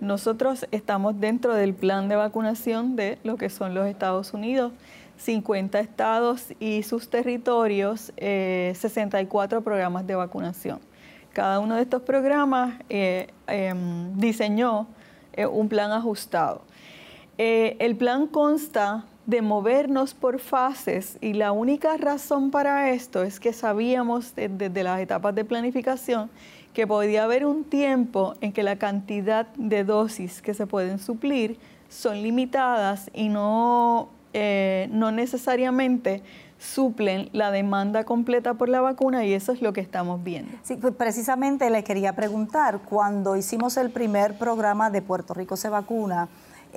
[0.00, 4.72] Nosotros estamos dentro del plan de vacunación de lo que son los Estados Unidos,
[5.18, 10.80] 50 estados y sus territorios, 64 eh, programas de vacunación.
[11.32, 14.88] Cada uno de estos programas eh, em, diseñó
[15.32, 16.62] eh, un plan ajustado.
[17.38, 23.52] el plan consta de movernos por fases y la única razón para esto es que
[23.52, 26.30] sabíamos desde las etapas de planificación
[26.72, 31.58] que podía haber un tiempo en que la cantidad de dosis que se pueden suplir
[31.88, 36.22] son limitadas y no, eh, no necesariamente
[36.58, 40.52] suplen la demanda completa por la vacuna y eso es lo que estamos viendo.
[40.62, 45.68] Sí, pues precisamente le quería preguntar, cuando hicimos el primer programa de Puerto Rico se
[45.68, 46.28] vacuna,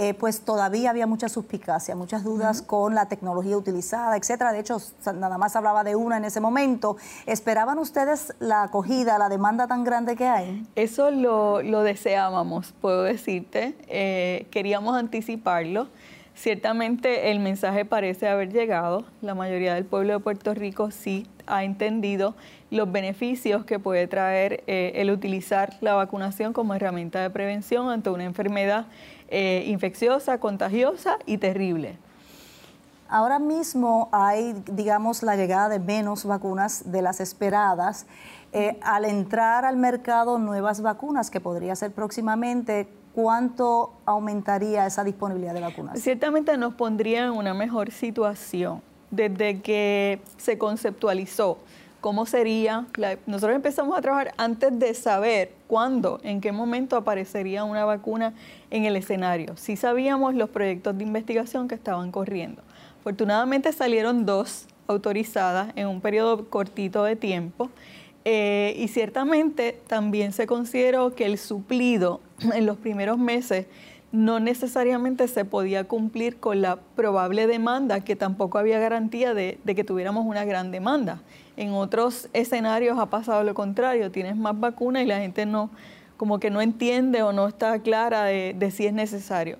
[0.02, 4.54] eh, pues todavía había mucha suspicacia, muchas dudas con la tecnología utilizada, etcétera.
[4.54, 4.78] De hecho,
[5.14, 6.96] nada más hablaba de una en ese momento.
[7.26, 10.66] ¿Esperaban ustedes la acogida, la demanda tan grande que hay?
[10.78, 13.76] Eso lo, deseábamos, puedo decirte.
[13.90, 15.90] Eh, queríamos anticiparlo.
[16.34, 19.04] Ciertamente el mensaje parece haber llegado.
[19.22, 22.36] La mayoría del pueblo de Puerto Rico sí ha entendido
[22.72, 28.10] los beneficios que puede traer eh, el utilizar la vacunación como herramienta de prevención ante
[28.12, 28.86] una enfermedad
[29.32, 31.98] eh, infecciosa, contagiosa y terrible.
[33.10, 38.06] Ahora mismo hay, digamos, la llegada de menos vacunas de las esperadas.
[38.52, 45.54] Eh, al entrar al mercado nuevas vacunas, que podría ser próximamente, ¿cuánto aumentaría esa disponibilidad
[45.54, 46.00] de vacunas?
[46.00, 48.82] Ciertamente nos pondría en una mejor situación.
[49.12, 51.58] Desde que se conceptualizó
[52.02, 52.86] cómo sería.
[53.26, 58.34] nosotros empezamos a trabajar antes de saber cuándo, en qué momento aparecería una vacuna
[58.70, 59.56] en el escenario.
[59.58, 62.62] Sí sabíamos los proyectos de investigación que estaban corriendo.
[63.00, 67.70] Afortunadamente salieron dos autorizadas en un periodo cortito de tiempo.
[68.26, 72.20] Eh, y ciertamente también se consideró que el suplido
[72.54, 73.66] en los primeros meses
[74.12, 79.84] no necesariamente se podía cumplir con la probable demanda, que tampoco había garantía de, que
[79.84, 81.22] tuviéramos una gran demanda.
[81.58, 85.70] En otros escenarios ha pasado lo contrario, tienes más vacunas y la gente no,
[86.18, 89.58] como que no entiende o no está clara de, si es necesario.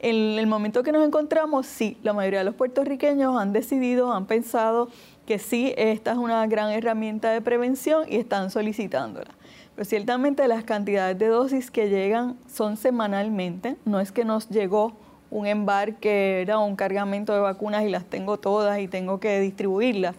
[0.00, 4.26] En el momento que nos encontramos, sí, la mayoría de los puertorriqueños han decidido, han
[4.26, 4.88] pensado
[5.26, 9.30] que sí, esta es una gran herramienta de prevención y están solicitándola.
[9.76, 14.94] Pero ciertamente las cantidades de dosis que llegan son semanalmente, no es que nos llegó
[15.30, 20.16] un embarque, era un cargamento de vacunas y las tengo todas y tengo que distribuirlas.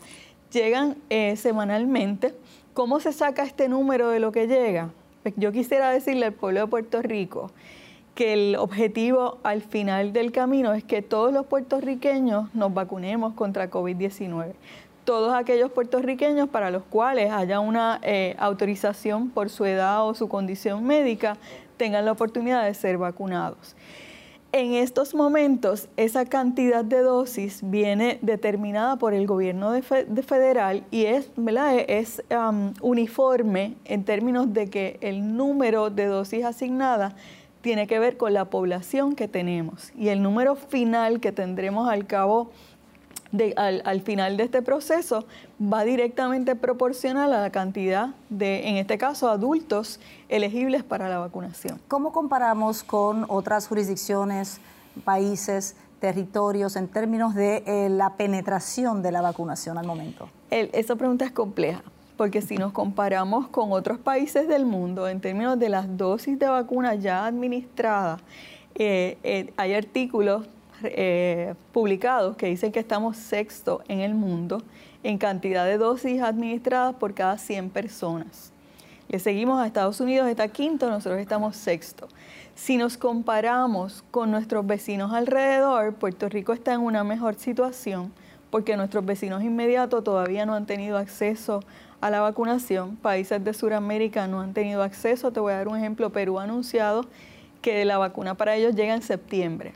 [0.51, 2.35] Llegan eh, semanalmente.
[2.75, 4.91] ¿Cómo se saca este número de lo que llega?
[5.23, 7.49] Pues yo quisiera decirle al pueblo de Puerto Rico
[8.13, 13.71] que el objetivo al final del camino es que todos los puertorriqueños nos vacunemos contra
[13.71, 14.53] COVID-19
[15.07, 20.27] todos aquellos puertorriqueños para los cuales haya una eh, autorización por su edad o su
[20.27, 21.37] condición médica
[21.77, 23.77] tengan la oportunidad de ser vacunados.
[24.51, 31.05] En estos momentos, esa cantidad de dosis viene determinada por el gobierno de, federal y
[31.05, 31.31] es,
[31.87, 32.21] es
[32.81, 37.13] uniforme en términos de que el número de dosis asignadas
[37.61, 42.05] tiene que ver con la población que tenemos y el número final que tendremos al
[42.07, 42.51] cabo
[43.55, 45.25] al, final de este proceso
[45.61, 51.79] va directamente proporcional a la cantidad de, en este caso, adultos elegibles para la vacunación.
[51.87, 54.59] ¿Cómo comparamos con otras jurisdicciones,
[55.03, 60.29] países, territorios en términos de eh, la penetración de la vacunación al momento?
[60.49, 61.83] esa pregunta es compleja
[62.17, 66.47] porque si nos comparamos con otros países del mundo en términos de las dosis de
[66.47, 68.21] vacuna ya administradas,
[68.75, 70.47] eh, eh, hay artículos
[70.83, 74.61] eh, publicados que dicen que estamos sexto en el mundo
[75.03, 78.51] en cantidad de dosis administradas por cada 100 personas.
[79.09, 82.07] Le seguimos a Estados Unidos, está quinto, nosotros estamos sexto.
[82.55, 88.11] Si nos comparamos con nuestros vecinos alrededor, Puerto Rico está en una mejor situación
[88.49, 91.61] porque nuestros vecinos inmediatos todavía no han tenido acceso
[92.01, 92.95] a la vacunación.
[92.95, 95.31] Países de Sudamérica no han tenido acceso.
[95.31, 96.11] Te voy a dar un ejemplo.
[96.11, 97.05] Perú ha anunciado
[97.61, 99.73] que la vacuna para ellos llega en septiembre.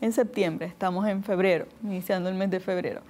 [0.00, 3.02] En septiembre, estamos en febrero, iniciando el mes de febrero.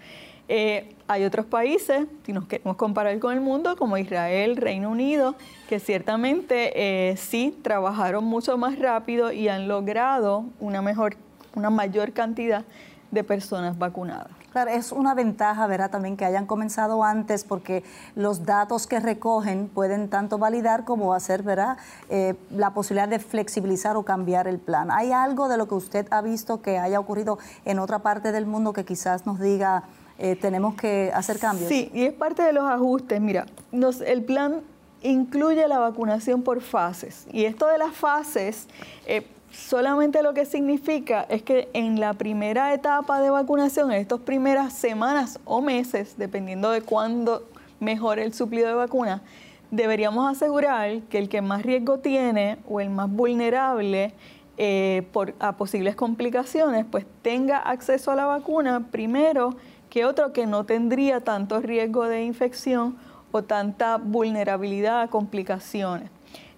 [0.46, 5.34] Eh, hay otros países, si nos queremos comparar con el mundo, como Israel, Reino Unido,
[5.68, 6.72] que ciertamente
[7.10, 11.16] eh, sí trabajaron mucho más rápido y han logrado una, mejor,
[11.54, 12.64] una mayor cantidad
[13.10, 14.43] de personas vacunadas.
[14.54, 15.90] Claro, es una ventaja, ¿verdad?
[15.90, 17.82] También que hayan comenzado antes porque
[18.14, 21.76] los datos que recogen pueden tanto validar como hacer, ¿verdad?
[22.08, 24.92] Eh, la posibilidad de flexibilizar o cambiar el plan.
[24.92, 28.46] ¿Hay algo de lo que usted ha visto que haya ocurrido en otra parte del
[28.46, 29.82] mundo que quizás nos diga
[30.20, 31.68] eh, tenemos que hacer cambios?
[31.68, 33.20] Sí, y es parte de los ajustes.
[33.20, 34.62] Mira, el plan
[35.02, 37.26] incluye la vacunación por fases.
[37.32, 38.68] Y esto de las fases,
[39.06, 44.20] eh, solamente lo que significa es que en la primera etapa de vacunación, en estas
[44.20, 47.48] primeras semanas o meses, dependiendo de cuándo
[47.80, 49.22] mejore el suplido de vacuna,
[49.70, 54.14] deberíamos asegurar que el que más riesgo tiene o el más vulnerable
[54.56, 55.02] eh,
[55.40, 59.56] a posibles complicaciones, pues tenga acceso a la vacuna primero
[59.90, 62.96] que otro que no tendría tanto riesgo de infección
[63.32, 66.10] o tanta vulnerabilidad a complicaciones.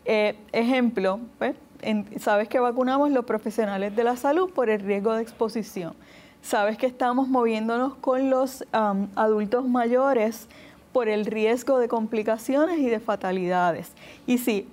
[0.04, 1.56] Eh, ejemplo, pues,
[2.18, 5.94] sabes que vacunamos los profesionales de la salud por el riesgo de exposición.
[6.42, 10.48] Sabes que estamos moviéndonos con los adultos mayores
[10.92, 13.92] por el riesgo de complicaciones y de fatalidades.
[14.26, 14.68] Y sí,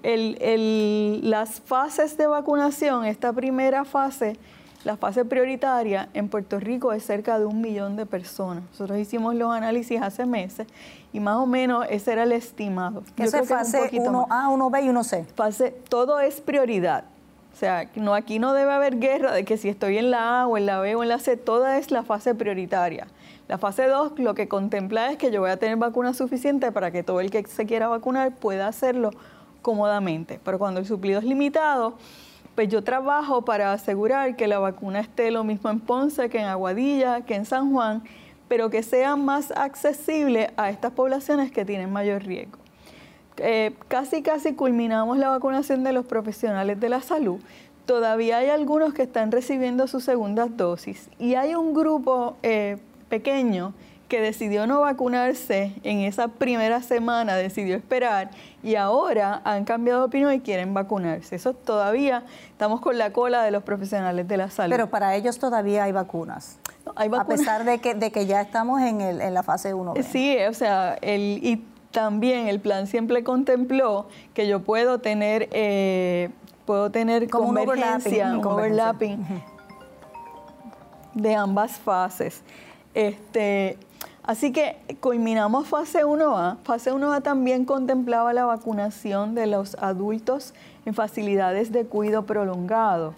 [1.23, 4.37] las fases de vacunación, esta primera fase,
[4.83, 8.63] la fase prioritaria en Puerto Rico es cerca de un millón de personas.
[8.71, 10.67] Nosotros hicimos los análisis hace meses
[11.13, 13.03] y más o menos ese era el estimado.
[13.17, 15.25] Esa es fase 1A, 1B y 1C.
[15.35, 17.05] Fase, todo es prioridad.
[17.53, 20.47] O sea, no, aquí no debe haber guerra de que si estoy en la A
[20.47, 23.07] o en la B o en la C, toda es la fase prioritaria.
[23.47, 26.91] La fase 2 lo que contempla es que yo voy a tener vacuna suficiente para
[26.91, 29.11] que todo el que se quiera vacunar pueda hacerlo
[29.61, 30.39] cómodamente.
[30.43, 31.95] Pero cuando el suplido es limitado,
[32.55, 36.45] pues yo trabajo para asegurar que la vacuna esté lo mismo en Ponce que en
[36.45, 38.03] Aguadilla, que en San Juan
[38.53, 42.59] pero que sea más accesible a estas poblaciones que tienen mayor riesgo.
[43.37, 47.39] Eh, casi, casi culminamos la vacunación de los profesionales de la salud.
[47.87, 52.77] Todavía hay algunos que están recibiendo sus segundas dosis y hay un grupo eh,
[53.09, 53.73] pequeño
[54.13, 58.29] que decidió no vacunarse en esa primera semana, decidió esperar
[58.61, 61.35] y ahora han cambiado de opinión y quieren vacunarse.
[61.35, 64.71] Eso todavía estamos con la cola de los profesionales de la salud.
[64.71, 66.59] Pero para ellos todavía hay vacunas.
[66.95, 69.95] A pesar de que, de que ya estamos en, el, en la fase 1.
[70.03, 76.29] Sí, o sea, el, y también el plan siempre contempló que yo puedo tener, eh,
[76.67, 79.25] puedo tener convergencia, un overlapping,
[81.15, 82.43] de ambas fases.
[82.93, 83.79] Este,
[84.23, 86.57] así que culminamos fase 1A.
[86.63, 90.53] Fase 1A también contemplaba la vacunación de los adultos
[90.85, 93.13] en facilidades de cuidado prolongado.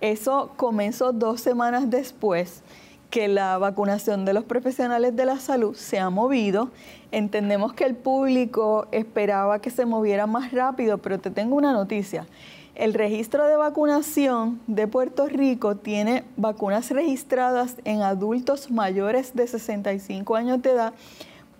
[0.00, 2.62] Eso comenzó dos semanas después
[3.10, 6.70] que la vacunación de los profesionales de la salud se ha movido.
[7.10, 12.26] Entendemos que el público esperaba que se moviera más rápido, pero te tengo una noticia.
[12.80, 20.34] El registro de vacunación de Puerto Rico tiene vacunas registradas en adultos mayores de 65
[20.34, 20.94] años de edad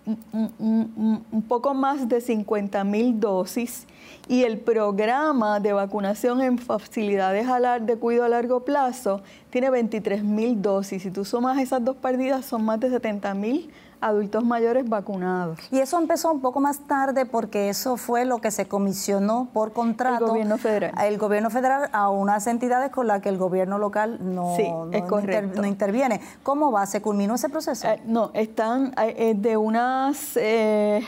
[0.07, 3.85] un, poco más de 50 mil dosis
[4.27, 7.45] y el programa de vacunación en facilidades
[7.85, 11.03] de cuidado a largo plazo tiene 23 mil dosis.
[11.03, 13.69] Si tú sumas esas dos partidas, son más de 70 mil
[14.01, 15.59] adultos mayores vacunados.
[15.71, 19.73] Y eso empezó un poco más tarde porque eso fue lo que se comisionó por
[19.73, 20.25] contrato.
[20.25, 20.93] El gobierno federal.
[21.01, 26.19] El gobierno federal a unas entidades con las que el gobierno local no, no, interviene.
[26.43, 26.85] ¿Cómo va?
[26.85, 27.87] ¿Se culminó ese proceso?
[27.87, 31.03] Eh, no, están eh, de unas 1.100 eh,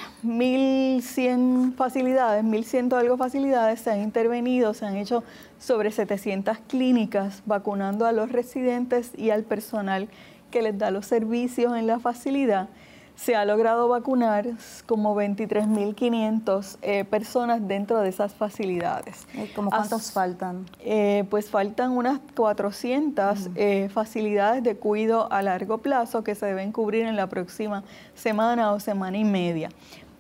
[1.75, 5.23] facilidades, 1.100 algo facilidades, se han intervenido, se han hecho
[5.57, 10.07] sobre 700 clínicas vacunando a los residentes y al personal
[10.51, 12.69] que les da los servicios en la facilidad,
[13.15, 14.47] se ha logrado vacunar
[14.85, 19.27] como 23.500 eh, personas dentro de esas facilidades.
[19.55, 20.65] ¿Cómo cuántos faltan?
[20.79, 26.71] Eh, pues faltan unas 400 eh, facilidades de cuidado a largo plazo que se deben
[26.71, 27.83] cubrir en la próxima
[28.15, 29.69] semana o semana y media.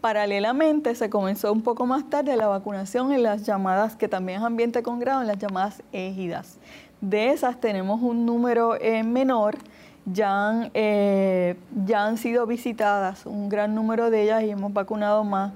[0.01, 4.45] Paralelamente se comenzó un poco más tarde la vacunación en las llamadas, que también es
[4.45, 6.57] ambiente con grado, en las llamadas égidas.
[6.99, 9.57] De esas tenemos un número menor
[10.05, 13.25] ya han, eh, ya han sido visitadas.
[13.25, 15.53] Un gran número de ellas y hemos vacunado más,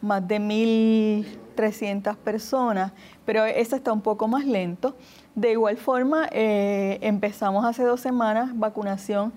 [0.00, 2.92] más de mil 300 personas,
[3.24, 4.94] pero eso está un poco más lento.
[5.34, 9.32] De igual forma, eh, empezamos hace dos semanas vacunación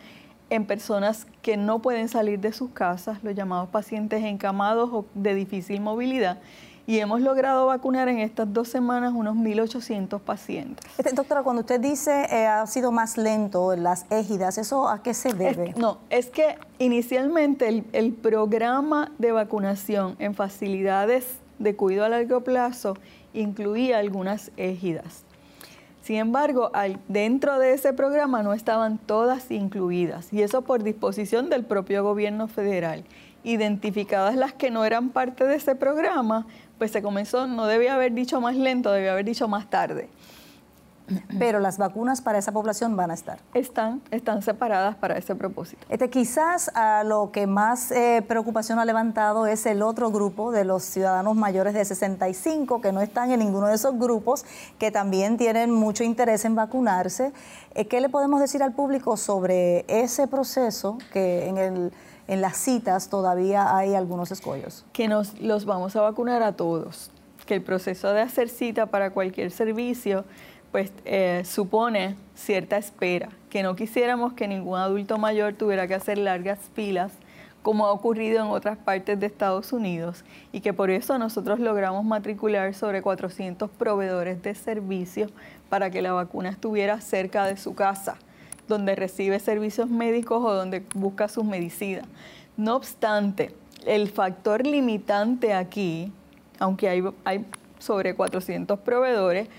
[0.51, 5.34] en personas que no pueden salir de sus casas, los llamados pacientes encamados o de
[5.34, 6.38] difícil movilidad
[6.88, 10.91] y hemos logrado vacunar en estas dos semanas unos 1.800 pacientes.
[10.97, 15.13] Este, doctora, cuando usted dice eh, ha sido más lento las égidas, ¿eso a qué
[15.13, 15.73] se debe?
[15.77, 21.25] no, es que inicialmente el, el, programa de vacunación en facilidades
[21.59, 22.97] de cuidado a largo plazo
[23.34, 25.23] incluía algunas égidas.
[26.01, 26.71] Sin embargo,
[27.07, 32.47] dentro de ese programa no estaban todas incluidas y eso por disposición del propio gobierno
[32.47, 33.03] federal.
[33.43, 36.47] Identificadas las que no eran parte de ese programa,
[36.82, 40.09] pues se comenzó, no debía haber dicho más lento, debía haber dicho más tarde.
[41.38, 43.38] Pero las vacunas para esa población van a estar.
[43.53, 45.86] Están, están separadas para ese propósito.
[45.89, 50.65] Este, quizás a lo que más eh, preocupación ha levantado es el otro grupo de
[50.65, 54.43] los ciudadanos mayores de 65 que no están en ninguno de esos grupos,
[54.79, 57.32] que también tienen mucho interés en vacunarse.
[57.75, 61.91] Eh, ¿Qué le podemos decir al público sobre ese proceso que en el
[62.32, 64.86] en las citas todavía hay algunos escollos.
[64.93, 67.11] Que nos los vamos a vacunar a todos,
[67.45, 70.23] que el proceso de hacer cita para cualquier servicio
[70.71, 76.17] pues eh, supone cierta espera, que no quisiéramos que ningún adulto mayor tuviera que hacer
[76.17, 77.11] largas filas
[77.63, 80.23] como ha ocurrido en otras partes de Estados Unidos
[80.53, 85.32] y que por eso nosotros logramos matricular sobre 400 proveedores de servicios
[85.67, 88.15] para que la vacuna estuviera cerca de su casa
[88.72, 92.05] donde recibe servicios médicos o donde busca sus medicinas.
[92.57, 93.53] No obstante,
[93.86, 96.11] el factor limitante aquí,
[96.57, 97.03] aunque hay,
[97.80, 99.49] sobre 400 proveedores,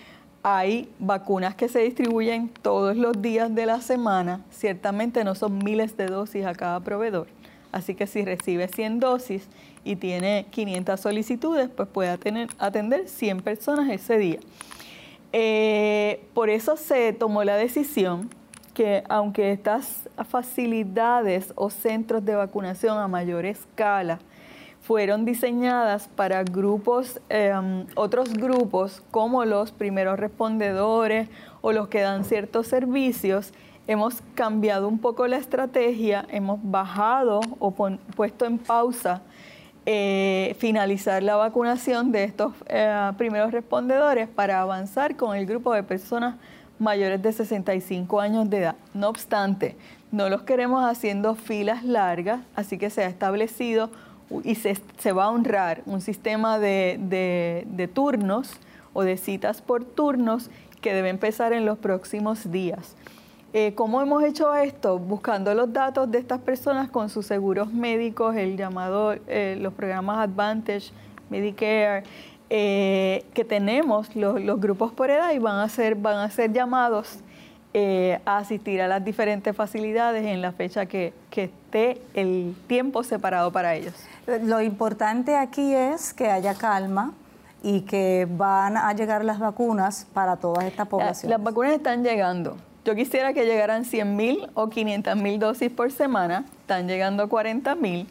[0.43, 4.41] hay vacunas que se distribuyen todos los días de la semana.
[4.51, 7.29] Ciertamente no son miles de dosis a cada proveedor.
[7.71, 9.47] Así que si recibe 100 dosis
[9.85, 12.11] y tiene 500 solicitudes, pues puede
[12.59, 14.41] atender 100 personas ese día.
[15.33, 18.29] Eh, por eso se tomó la decisión
[18.83, 24.19] que aunque estas facilidades o centros de vacunación a mayor escala
[24.81, 31.29] fueron diseñadas para grupos, em, otros grupos como los primeros respondedores
[31.61, 33.53] o los que dan ciertos servicios,
[33.87, 37.71] hemos cambiado un poco la estrategia, hemos bajado o
[38.17, 39.23] puesto en pausa
[39.87, 45.85] eh, finalizar la vacunación de estos eh, primeros respondedores para avanzar con el grupo de
[45.85, 46.35] personas
[46.83, 48.77] mayores de 65 años de edad.
[48.93, 49.77] No obstante,
[50.11, 53.91] no los queremos haciendo filas largas, así que se ha establecido
[54.45, 58.53] y se, va a honrar un sistema de, turnos
[58.93, 62.97] o de citas por turnos que debe empezar en los próximos días.
[63.55, 64.99] Eh, ¿Cómo hemos hecho esto?
[64.99, 70.19] Buscando los datos de estas personas con sus seguros médicos, el llamado, eh, los programas
[70.19, 70.91] Advantage,
[71.29, 72.05] Medicare,
[72.55, 77.21] eh, que tenemos los, grupos por edad y van a ser, van a ser llamados
[77.73, 83.05] eh, a asistir a las diferentes facilidades en la fecha que, que esté el tiempo
[83.05, 83.95] separado para ellos.
[84.43, 87.15] Lo importante aquí es que haya calma
[87.63, 91.31] y que van a llegar las vacunas para toda esta población.
[91.31, 92.59] Las vacunas están llegando.
[92.85, 97.75] Yo quisiera que llegaran 100 mil o 500 mil dosis por semana, están llegando 40
[97.77, 98.07] mil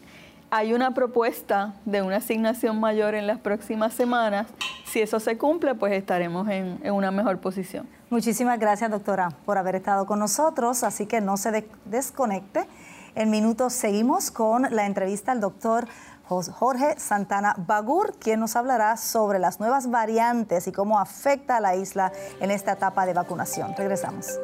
[0.52, 4.48] hay una propuesta de una asignación mayor en las próximas semanas.
[4.84, 7.88] Si eso se cumple, pues estaremos en, una mejor posición.
[8.10, 10.84] Muchísimas gracias, doctora, por haber estado con nosotros.
[10.84, 12.66] Así que no se desconecte.
[13.14, 15.86] En minutos seguimos con la entrevista al doctor
[16.28, 21.76] Jorge Santana Bagur, quien nos hablará sobre las nuevas variantes y cómo afecta a la
[21.76, 23.74] isla en esta etapa de vacunación.
[23.74, 24.38] Regresamos.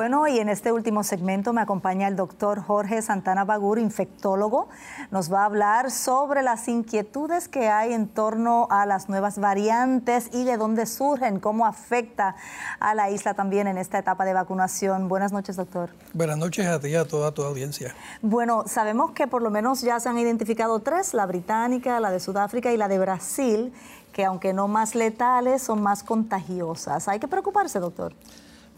[0.00, 4.70] Y en este último segmento me acompaña el doctor Jorge Santana Bagur, infectólogo.
[5.10, 10.30] Nos va a hablar sobre las inquietudes que hay en torno a las nuevas variantes
[10.32, 12.34] y de dónde surgen, cómo afecta
[12.78, 15.06] a la isla también en esta etapa de vacunación.
[15.06, 15.90] Buenas noches, doctor.
[16.14, 17.94] Buenas noches a ti y a toda tu audiencia.
[18.22, 22.20] Bueno, sabemos que por lo menos ya se han identificado tres, la británica, la de
[22.20, 23.74] Sudáfrica y la de Brasil,
[24.14, 27.06] que aunque no más letales, son más contagiosas.
[27.06, 28.14] ¿Hay que preocuparse, doctor?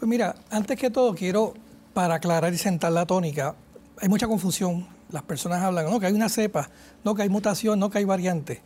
[0.03, 1.53] Pues mira, antes que todo quiero,
[1.93, 3.55] para aclarar y sentar la tónica,
[4.01, 4.85] hay mucha confusión.
[5.09, 6.69] Las personas hablan, no, que hay una cepa,
[7.05, 8.61] no, que hay mutación, no, que hay variante.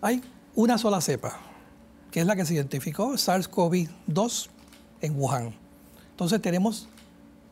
[0.00, 0.20] Hay
[0.56, 1.38] una sola cepa,
[2.10, 4.48] que es la que se identificó, SARS-CoV-2
[5.00, 5.54] en Wuhan.
[6.10, 6.88] Entonces tenemos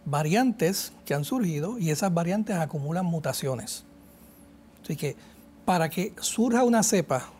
[0.04, 3.84] variantes que han surgido y esas variantes acumulan mutaciones.
[4.82, 5.14] Así que
[5.64, 7.30] para que surja una cepa,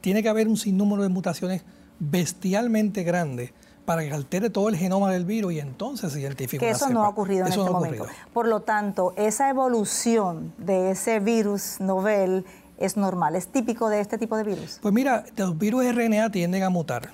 [0.00, 1.64] tiene que haber un sinnúmero de mutaciones
[1.98, 3.50] bestialmente grandes
[3.88, 6.58] para que altere todo el genoma del virus y entonces se identifique.
[6.58, 8.06] Que eso no ha ocurrido en este momento.
[8.34, 12.44] Por lo tanto, esa evolución de ese virus novel
[12.76, 14.78] es normal, es típico de este tipo de virus.
[14.82, 17.08] Pues mira, los virus RNA tienden a mutar.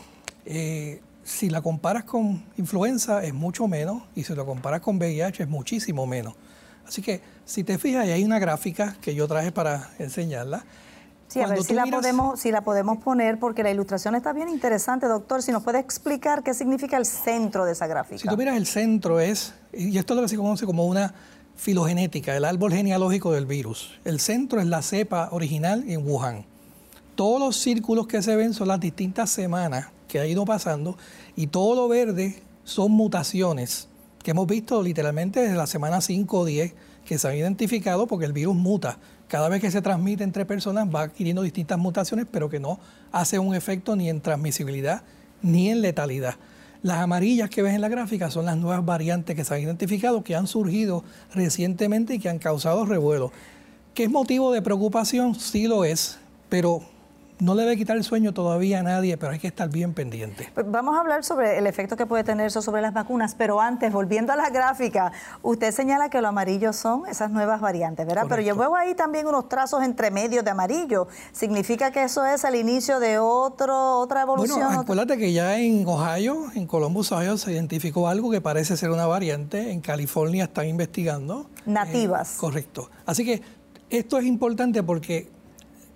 [0.46, 5.44] Eh, si la comparas con influenza es mucho menos y si lo comparas con VIH
[5.44, 6.34] es muchísimo menos.
[6.88, 10.64] Así que si te fijas, hay una gráfica que yo traje para enseñarla.
[11.28, 14.48] Sí, a ver si la, podemos, si la podemos poner, porque la ilustración está bien
[14.48, 15.42] interesante, doctor.
[15.42, 18.20] Si nos puede explicar qué significa el centro de esa gráfica.
[18.20, 21.14] Si tú miras el centro es, y esto es lo que se conoce como una
[21.56, 23.98] filogenética, el árbol genealógico del virus.
[24.04, 26.44] El centro es la cepa original en Wuhan.
[27.14, 30.96] Todos los círculos que se ven son las distintas semanas que ha ido pasando
[31.36, 33.88] y todo lo verde son mutaciones
[34.24, 36.72] que hemos visto literalmente desde la semana 5 o 10
[37.04, 38.98] que se han identificado porque el virus muta.
[39.28, 42.78] Cada vez que se transmite entre personas va adquiriendo distintas mutaciones, pero que no
[43.12, 45.02] hace un efecto ni en transmisibilidad
[45.42, 46.34] ni en letalidad.
[46.82, 50.22] Las amarillas que ves en la gráfica son las nuevas variantes que se han identificado,
[50.22, 51.02] que han surgido
[51.34, 53.32] recientemente y que han causado revuelo.
[53.94, 55.34] ¿Qué es motivo de preocupación?
[55.34, 56.18] Sí lo es,
[56.50, 56.82] pero
[57.40, 60.48] no le debe quitar el sueño todavía a nadie, pero hay que estar bien pendiente.
[60.54, 63.60] Pues vamos a hablar sobre el efecto que puede tener eso sobre las vacunas, pero
[63.60, 65.12] antes, volviendo a la gráfica,
[65.42, 68.26] usted señala que lo amarillo son esas nuevas variantes, ¿verdad?
[68.28, 71.08] Pero yo veo ahí también unos trazos entre medios de amarillo.
[71.32, 74.60] ¿Significa que eso es el inicio de otro, otra evolución?
[74.60, 78.90] Bueno, acuérdate que ya en Ohio, en Columbus, Ohio, se identificó algo que parece ser
[78.90, 79.72] una variante.
[79.72, 81.46] En California están investigando.
[81.66, 82.34] Nativas.
[82.34, 82.90] Eh, correcto.
[83.06, 83.42] Así que
[83.90, 85.30] esto es importante porque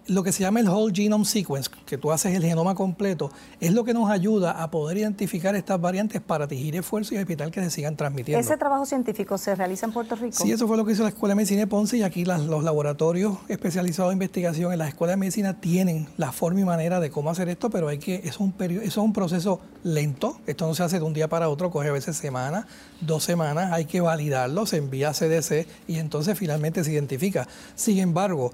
[0.09, 3.31] lo que se llama el Whole Genome Sequence, que tú haces el genoma completo,
[3.61, 7.51] es lo que nos ayuda a poder identificar estas variantes para dirigir esfuerzos y evitar
[7.51, 8.41] que se sigan transmitiendo.
[8.41, 10.37] ¿Ese trabajo científico se realiza en Puerto Rico?
[10.43, 12.65] Sí, eso fue lo que hizo la Escuela de Medicina de Ponce y aquí los
[12.65, 17.11] laboratorios especializados en investigación en la Escuela de Medicina tienen la forma y manera de
[17.11, 20.75] cómo hacer esto, pero hay que, es un, eso es un proceso lento, esto no
[20.75, 22.65] se hace de un día para otro, coge a veces semanas,
[23.03, 27.47] dos semanas, hay que validarlo, se envía a CDC y entonces finalmente se identifica.
[27.75, 28.53] Sin embargo,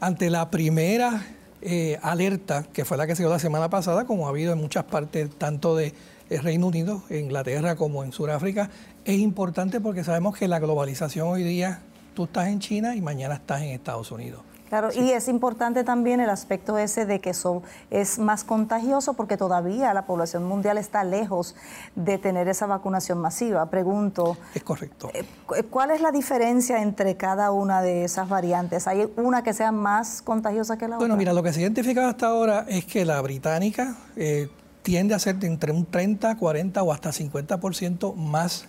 [0.00, 1.26] ante la primera
[1.62, 4.58] eh, alerta, que fue la que se dio la semana pasada, como ha habido en
[4.58, 5.94] muchas partes, tanto de
[6.30, 8.70] eh, Reino Unido, Inglaterra como en Sudáfrica,
[9.04, 11.80] es importante porque sabemos que la globalización hoy día,
[12.14, 14.42] tú estás en China y mañana estás en Estados Unidos.
[14.68, 19.36] Claro, y es importante también el aspecto ese de que eso es más contagioso porque
[19.36, 21.54] todavía la población mundial está lejos
[21.94, 23.70] de tener esa vacunación masiva.
[23.70, 24.36] Pregunto.
[24.54, 25.10] Es correcto.
[25.14, 28.88] Eh, ¿Cuál es la diferencia entre cada una de esas variantes?
[28.88, 30.98] ¿Hay una que sea más contagiosa que la otra?
[30.98, 34.48] Bueno, mira, lo que se ha identificado hasta ahora es que la británica eh,
[34.82, 38.66] tiende a ser entre un 30, 40 o hasta 50% más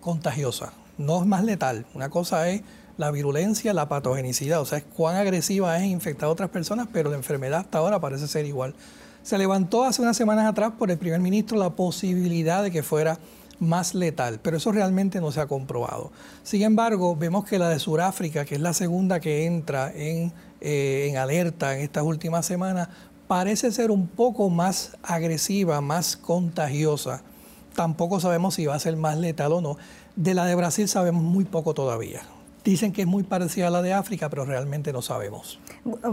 [0.00, 0.72] contagiosa.
[0.98, 1.86] No es más letal.
[1.94, 2.62] Una cosa es
[2.96, 7.10] la virulencia, la patogenicidad, o sea, es cuán agresiva es infectar a otras personas, pero
[7.10, 8.74] la enfermedad hasta ahora parece ser igual.
[9.22, 13.18] Se levantó hace unas semanas atrás por el primer ministro la posibilidad de que fuera
[13.60, 16.10] más letal, pero eso realmente no se ha comprobado.
[16.42, 21.06] Sin embargo, vemos que la de Sudáfrica, que es la segunda que entra en, eh,
[21.08, 22.88] en alerta en estas últimas semanas,
[23.28, 27.22] parece ser un poco más agresiva, más contagiosa.
[27.74, 29.76] Tampoco sabemos si va a ser más letal o no.
[30.16, 32.22] De la de Brasil sabemos muy poco todavía.
[32.64, 35.58] Dicen que es muy parecida a la de África, pero realmente no sabemos.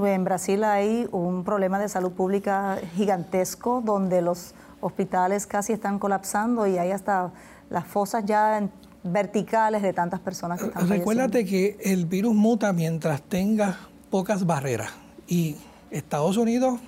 [0.02, 6.66] En Brasil hay un problema de salud pública gigantesco donde los hospitales casi están colapsando
[6.66, 7.32] y hay hasta
[7.70, 8.68] las fosas ya
[9.04, 13.78] verticales de tantas personas que están Recuérdate que el virus muta mientras tenga
[14.10, 14.90] pocas barreras.
[15.28, 15.56] Y
[15.92, 16.80] Estados Unidos,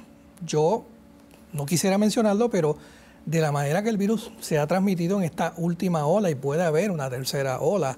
[0.45, 0.86] yo
[1.53, 2.78] no quisiera mencionarlo, pero
[3.26, 6.64] de la manera que el virus se ha transmitido en esta última ola y puede
[6.64, 7.97] haber una tercera ola,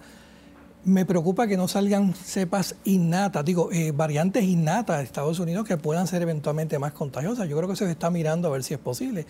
[0.85, 5.77] me preocupa que no salgan cepas innatas, digo, eh, variantes innatas de Estados Unidos que
[5.77, 7.47] puedan ser eventualmente más contagiosas.
[7.47, 9.25] Yo creo que se está mirando a ver si es posible.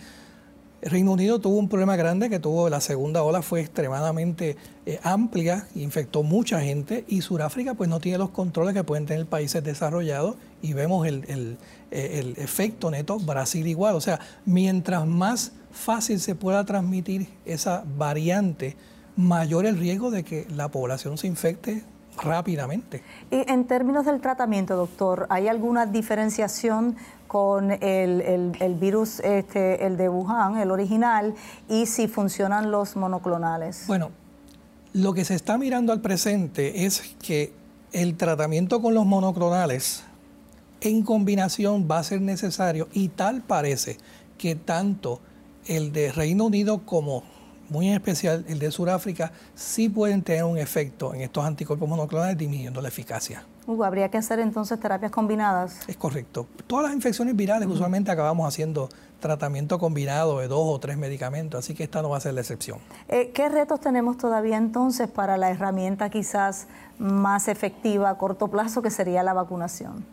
[0.82, 5.66] Reino Unido tuvo un problema grande que tuvo la segunda ola, fue extremadamente eh, amplia,
[5.74, 10.36] infectó mucha gente y Sudáfrica pues no tiene los controles que pueden tener países desarrollados
[10.60, 11.56] y vemos el, el,
[11.90, 13.94] el efecto neto, Brasil igual.
[13.94, 18.76] O sea, mientras más fácil se pueda transmitir esa variante,
[19.16, 21.84] mayor el riesgo de que la población se infecte
[22.22, 23.02] rápidamente.
[23.30, 26.96] Y en términos del tratamiento, doctor, ¿hay alguna diferenciación
[27.26, 31.34] con el, virus, este, el de Wuhan, el original,
[31.68, 33.84] y si funcionan los monoclonales?
[33.88, 34.10] Bueno,
[34.92, 37.52] lo que se está mirando al presente es que
[37.92, 40.04] el tratamiento con los monoclonales
[40.80, 43.96] en combinación va a ser necesario y tal parece
[44.38, 45.20] que tanto
[45.66, 47.24] el de Reino Unido como
[47.68, 52.36] muy en especial el de Sudáfrica, sí pueden tener un efecto en estos anticuerpos monoclonales
[52.36, 53.44] disminuyendo la eficacia.
[53.66, 55.80] Hugo, ¿habría que hacer entonces terapias combinadas?
[55.88, 56.46] Es correcto.
[56.66, 58.88] Todas las infecciones virales usualmente acabamos haciendo
[59.20, 62.42] tratamiento combinado de dos o tres medicamentos, así que esta no va a ser la
[62.42, 62.78] excepción.
[63.08, 66.66] Eh, ¿Qué retos tenemos todavía entonces para la herramienta quizás
[66.98, 70.04] más efectiva a corto plazo que sería la vacunación?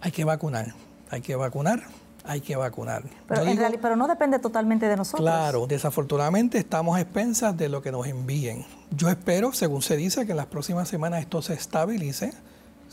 [0.00, 0.74] Hay que vacunar,
[1.10, 1.82] hay que vacunar,
[2.24, 3.04] hay que vacunar.
[3.28, 5.20] Pero, no pero no depende totalmente de nosotros.
[5.20, 8.64] Claro, desafortunadamente estamos a expensas de lo que nos envíen.
[8.90, 12.32] Yo espero, según se dice, que en las próximas semanas esto se estabilice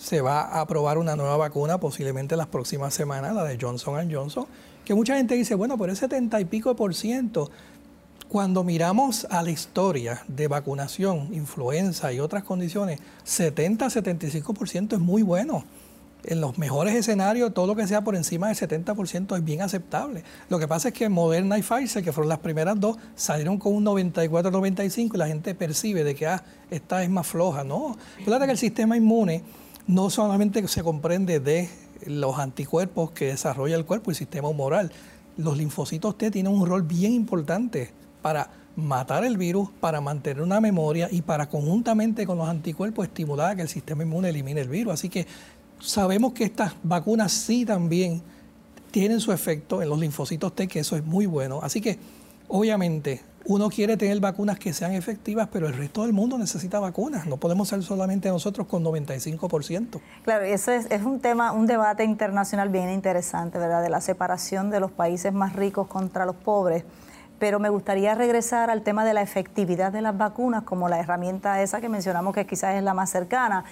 [0.02, 4.12] se va a aprobar una nueva vacuna posiblemente en las próximas semanas, la de Johnson
[4.12, 4.48] Johnson,
[4.84, 7.52] que mucha gente dice, bueno, pero es 70 y pico por ciento.
[8.28, 15.66] Cuando miramos a la historia de vacunación, influenza y otras condiciones, 70-75% es muy bueno.
[16.24, 20.24] En los mejores escenarios, todo lo que sea por encima del 70% es bien aceptable.
[20.50, 23.74] Lo que pasa es que Moderna y Pfizer, que fueron las primeras dos, salieron con
[23.74, 27.64] un 94-95 y la gente percibe de que ah, esta es más floja.
[27.64, 29.44] No, fíjate que el sistema inmune
[29.88, 31.70] no solamente se comprende de
[32.06, 34.92] los anticuerpos que desarrolla el cuerpo, el sistema humoral,
[35.38, 37.90] los linfocitos T tienen un rol bien importante
[38.22, 43.52] para matar el virus, para mantener una memoria y para conjuntamente con los anticuerpos estimular
[43.52, 44.94] a que el sistema inmune elimine el virus.
[44.94, 45.28] Así que
[45.82, 48.22] sabemos que estas vacunas sí también
[48.92, 51.60] tienen su efecto en los linfocitos T, que eso es muy bueno.
[51.64, 51.98] Así que
[52.48, 57.26] obviamente uno quiere tener vacunas que sean efectivas, pero el resto del mundo necesita vacunas.
[57.26, 60.00] No podemos ser solamente nosotros con 95%.
[60.24, 63.82] Claro, eso es, es un tema, un debate internacional bien interesante, ¿verdad?
[63.82, 66.84] De la separación de los países más ricos contra los pobres.
[67.40, 71.60] Pero me gustaría regresar al tema de la efectividad de las vacunas como la herramienta
[71.64, 73.66] esa que mencionamos que quizás es la más cercana.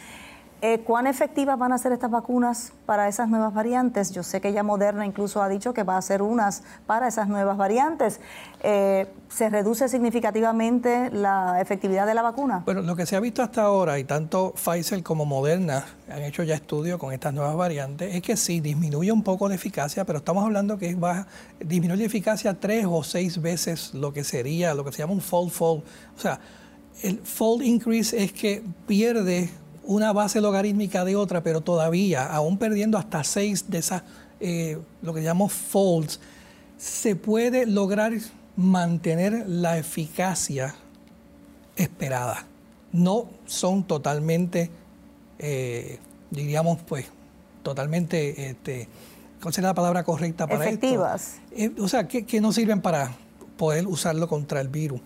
[0.62, 4.12] Eh, ¿Cuán efectivas van a ser estas vacunas para esas nuevas variantes?
[4.12, 7.30] Yo sé que ya Moderna incluso ha dicho que va a hacer unas para esas
[7.30, 8.20] nuevas variantes.
[8.62, 12.64] Eh, ¿Se reduce significativamente la efectividad de la vacuna?
[12.66, 16.44] Bueno, lo que se ha visto hasta ahora, y tanto Pfizer como Moderna han hecho
[16.44, 20.18] ya estudios con estas nuevas variantes, es que sí, disminuye un poco la eficacia, pero
[20.18, 21.26] estamos hablando que va
[21.60, 25.22] disminuye la eficacia tres o seis veces lo que sería, lo que se llama un
[25.22, 25.84] fold-fold.
[26.18, 26.38] O sea,
[27.02, 29.50] el fold increase es que pierde
[29.90, 34.04] una base logarítmica de otra, pero todavía, aún perdiendo hasta seis de esas,
[34.40, 36.20] eh, lo que llamamos folds,
[36.78, 38.14] se puede lograr
[38.56, 40.76] mantener la eficacia
[41.76, 42.46] esperada.
[42.92, 44.70] No son totalmente,
[45.40, 45.98] eh,
[46.30, 47.08] diríamos, pues,
[47.64, 48.88] totalmente, este,
[49.42, 51.40] ¿cuál sería la palabra correcta para Efectivas.
[51.52, 51.80] esto?
[51.80, 53.12] Eh, o sea, que, que no sirven para
[53.58, 55.02] poder usarlo contra el virus.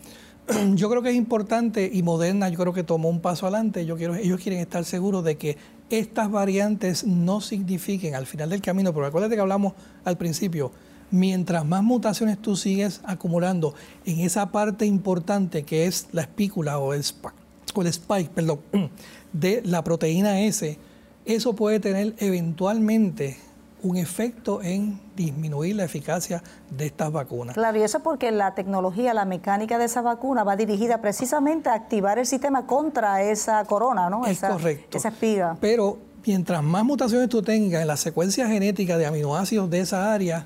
[0.76, 3.86] yo creo que es importante y Moderna yo creo que tomó un paso adelante.
[3.86, 5.58] Yo quiero, ellos quieren estar seguros de que
[5.90, 9.74] estas variantes no signifiquen al final del camino, pero acuérdate que hablamos
[10.04, 10.72] al principio,
[11.12, 13.76] mientras más mutaciones tú sigues acumulando
[14.06, 17.36] en esa parte importante que es la espícula o el, spike,
[17.76, 18.60] o el spike perdón,
[19.34, 20.78] de la proteína S,
[21.26, 23.38] eso puede tener eventualmente
[23.84, 27.54] un efecto en disminuir la eficacia de estas vacunas.
[27.54, 31.74] Claro, y eso porque la tecnología, la mecánica de esa vacuna va dirigida precisamente a
[31.74, 34.26] activar el sistema contra esa corona, ¿no?
[34.26, 34.98] Es correcto.
[34.98, 35.58] Esa espiga.
[35.60, 40.44] Pero mientras más mutaciones tú tengas en la secuencia genética de aminoácidos de esa área,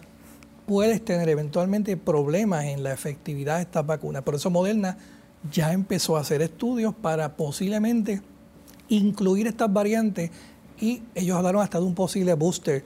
[0.66, 4.24] puedes tener eventualmente problemas en la efectividad de estas vacunas.
[4.24, 4.98] Por eso Moderna
[5.52, 8.22] ya empezó a hacer estudios para posiblemente
[8.90, 10.32] incluir estas variantes
[10.80, 12.84] y ellos hablaron hasta de un posible booster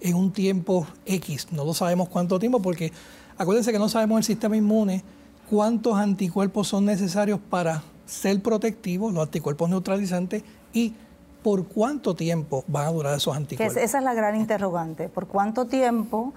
[0.00, 1.48] en un tiempo X.
[1.52, 2.92] No lo sabemos cuánto tiempo porque
[3.36, 5.02] acuérdense que no sabemos el sistema inmune
[5.50, 10.42] cuántos anticuerpos son necesarios para ser protectivos, los anticuerpos neutralizantes,
[10.72, 10.94] y
[11.42, 13.76] por cuánto tiempo van a durar esos anticuerpos.
[13.76, 15.08] esa es la gran interrogante.
[15.08, 16.32] ¿Por cuánto tiempo?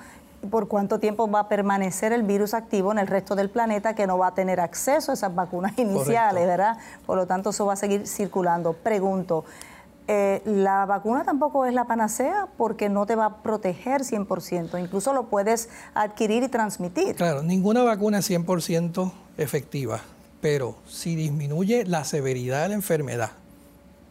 [0.49, 4.07] por cuánto tiempo va a permanecer el virus activo en el resto del planeta que
[4.07, 6.78] no va a tener acceso a esas vacunas iniciales, ¿verdad?
[7.05, 8.74] Por lo tanto, eso va a seguir circulando.
[8.74, 9.45] Pregunto,
[10.14, 15.14] eh, la vacuna tampoco es la panacea porque no te va a proteger 100%, incluso
[15.14, 17.16] lo puedes adquirir y transmitir.
[17.16, 20.01] Claro, ninguna vacuna es 100% efectiva,
[20.41, 23.32] pero si disminuye la severidad de la enfermedad,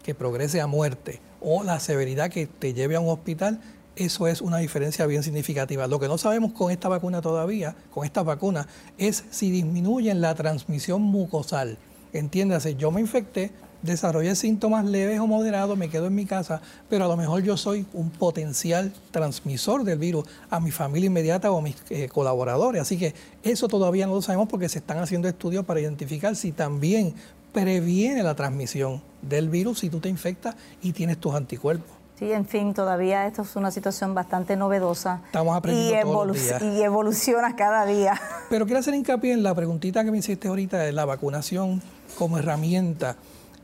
[0.03, 3.61] que progrese a muerte, o la severidad que te lleve a un hospital,
[3.95, 5.87] eso es una diferencia bien significativa.
[5.87, 10.35] Lo que no sabemos con esta vacuna todavía, con esta vacuna, es si disminuyen la
[10.35, 11.77] transmisión mucosal.
[12.15, 13.51] Entiéndase, yo me infecté,
[13.83, 17.57] desarrollé síntomas leves o moderados, me quedo en mi casa, pero a lo mejor yo
[17.57, 22.83] soy un potencial transmisor del virus a mi familia inmediata o a mis eh, colaboradores.
[22.83, 26.53] Así que eso todavía no lo sabemos porque se están haciendo estudios para identificar si
[26.53, 27.15] también
[27.53, 32.01] previene la transmisión del virus si tú te infectas y tienes tus anticuerpos.
[32.19, 35.23] Sí, en fin, todavía esto es una situación bastante novedosa.
[35.25, 38.21] Estamos aprendiendo y, y evoluciona cada día.
[38.51, 41.81] Pero quiero hacer hincapié en la preguntita que me hiciste ahorita de la vacunación
[42.19, 43.17] como herramienta.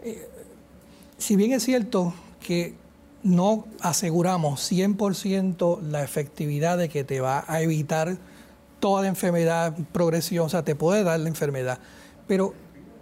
[0.07, 0.24] Eh,
[1.18, 2.74] si bien es cierto que
[3.24, 8.16] no aseguramos 100% la efectividad de que te va a evitar
[8.78, 11.80] toda enfermedad, progresión, o sea, te puede dar la enfermedad,
[12.28, 12.54] pero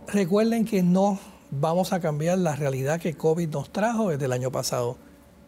[0.07, 1.19] recuerden que no
[1.51, 4.97] vamos a cambiar la realidad que COVID nos trajo desde el año pasado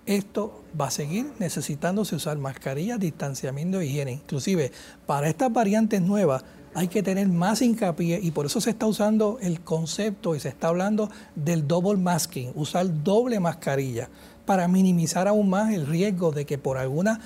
[0.07, 4.13] esto va a seguir necesitándose usar mascarillas, distanciamiento e higiene.
[4.13, 4.73] Inclusive
[5.05, 6.45] para estas variantes nuevas
[6.77, 10.51] hay que tener más hincapié y por eso se está usando el concepto y se
[10.51, 14.11] está hablando del double masking, usar doble mascarilla
[14.45, 17.19] para minimizar aún más el riesgo de que por alguna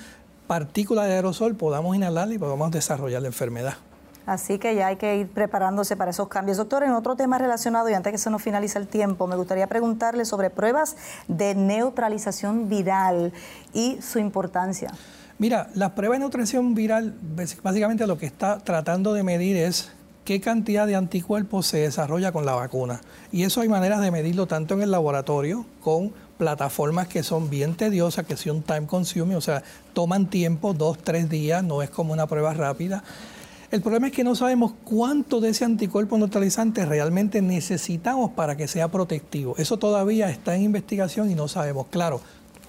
[0.47, 3.73] partícula de aerosol podamos inhalar y podamos desarrollar la enfermedad.
[4.25, 6.55] Así que ya hay que ir preparándose para esos cambios.
[6.55, 9.67] Doctor, en otro tema relacionado, y antes que se nos finalice el tiempo, me gustaría
[9.67, 10.95] preguntarle sobre pruebas
[11.27, 13.33] de neutralización viral
[13.73, 14.91] y su importancia.
[15.41, 17.15] Mira, las pruebas de neutralización viral,
[17.63, 19.89] básicamente lo que está tratando de medir es
[20.23, 23.01] qué cantidad de anticuerpos se desarrolla con la vacuna.
[23.31, 27.73] Y eso hay maneras de medirlo tanto en el laboratorio con plataformas que son bien
[27.73, 29.63] tediosas, que son time consuming, o sea,
[29.93, 33.03] toman tiempo, dos, tres días, no es como una prueba rápida.
[33.71, 38.67] El problema es que no sabemos cuánto de ese anticuerpo neutralizante realmente necesitamos para que
[38.67, 39.55] sea protectivo.
[39.57, 41.87] Eso todavía está en investigación y no sabemos.
[41.89, 42.21] Claro,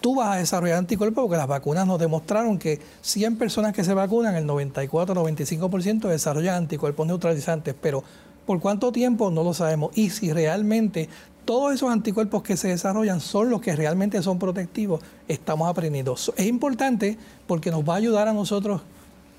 [0.03, 3.95] tú vas a desarrollar anticuerpos porque las vacunas nos demostraron que 100 personas que se
[3.95, 8.05] vacunan, el 94-95% desarrollan anticuerpos neutralizantes, pero
[8.45, 9.97] por cuánto tiempo no lo sabemos.
[9.97, 11.09] Y si realmente
[11.45, 16.15] todos esos anticuerpos que se desarrollan son los que realmente son protectivos, estamos aprendiendo.
[16.37, 18.83] Es importante porque nos va a ayudar a nosotros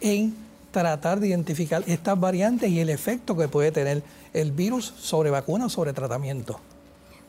[0.01, 0.33] en
[0.71, 4.01] tratar de identificar estas variantes y el efecto que puede tener
[4.33, 6.59] el virus sobre vacunas o sobre tratamiento.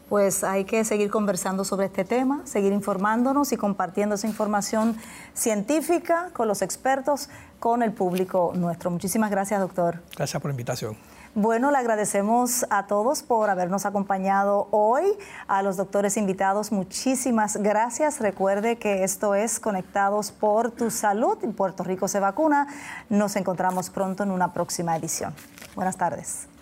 [0.08, 4.96] Pues hay que seguir conversando sobre este tema, seguir informándonos y compartiendo esa información
[5.32, 8.90] científica con los expertos, con el público nuestro.
[8.90, 10.02] Muchísimas gracias, doctor.
[10.16, 10.96] Gracias por la invitación.
[11.36, 15.04] Bueno, le agradecemos a todos por habernos acompañado hoy,
[15.48, 18.20] a los doctores invitados, muchísimas gracias.
[18.20, 21.38] Recuerde que esto es Conectados por tu Salud.
[21.56, 22.68] Puerto Rico se vacuna.
[23.08, 25.34] Nos encontramos pronto en una próxima edición.
[25.74, 26.53] Buenas tardes.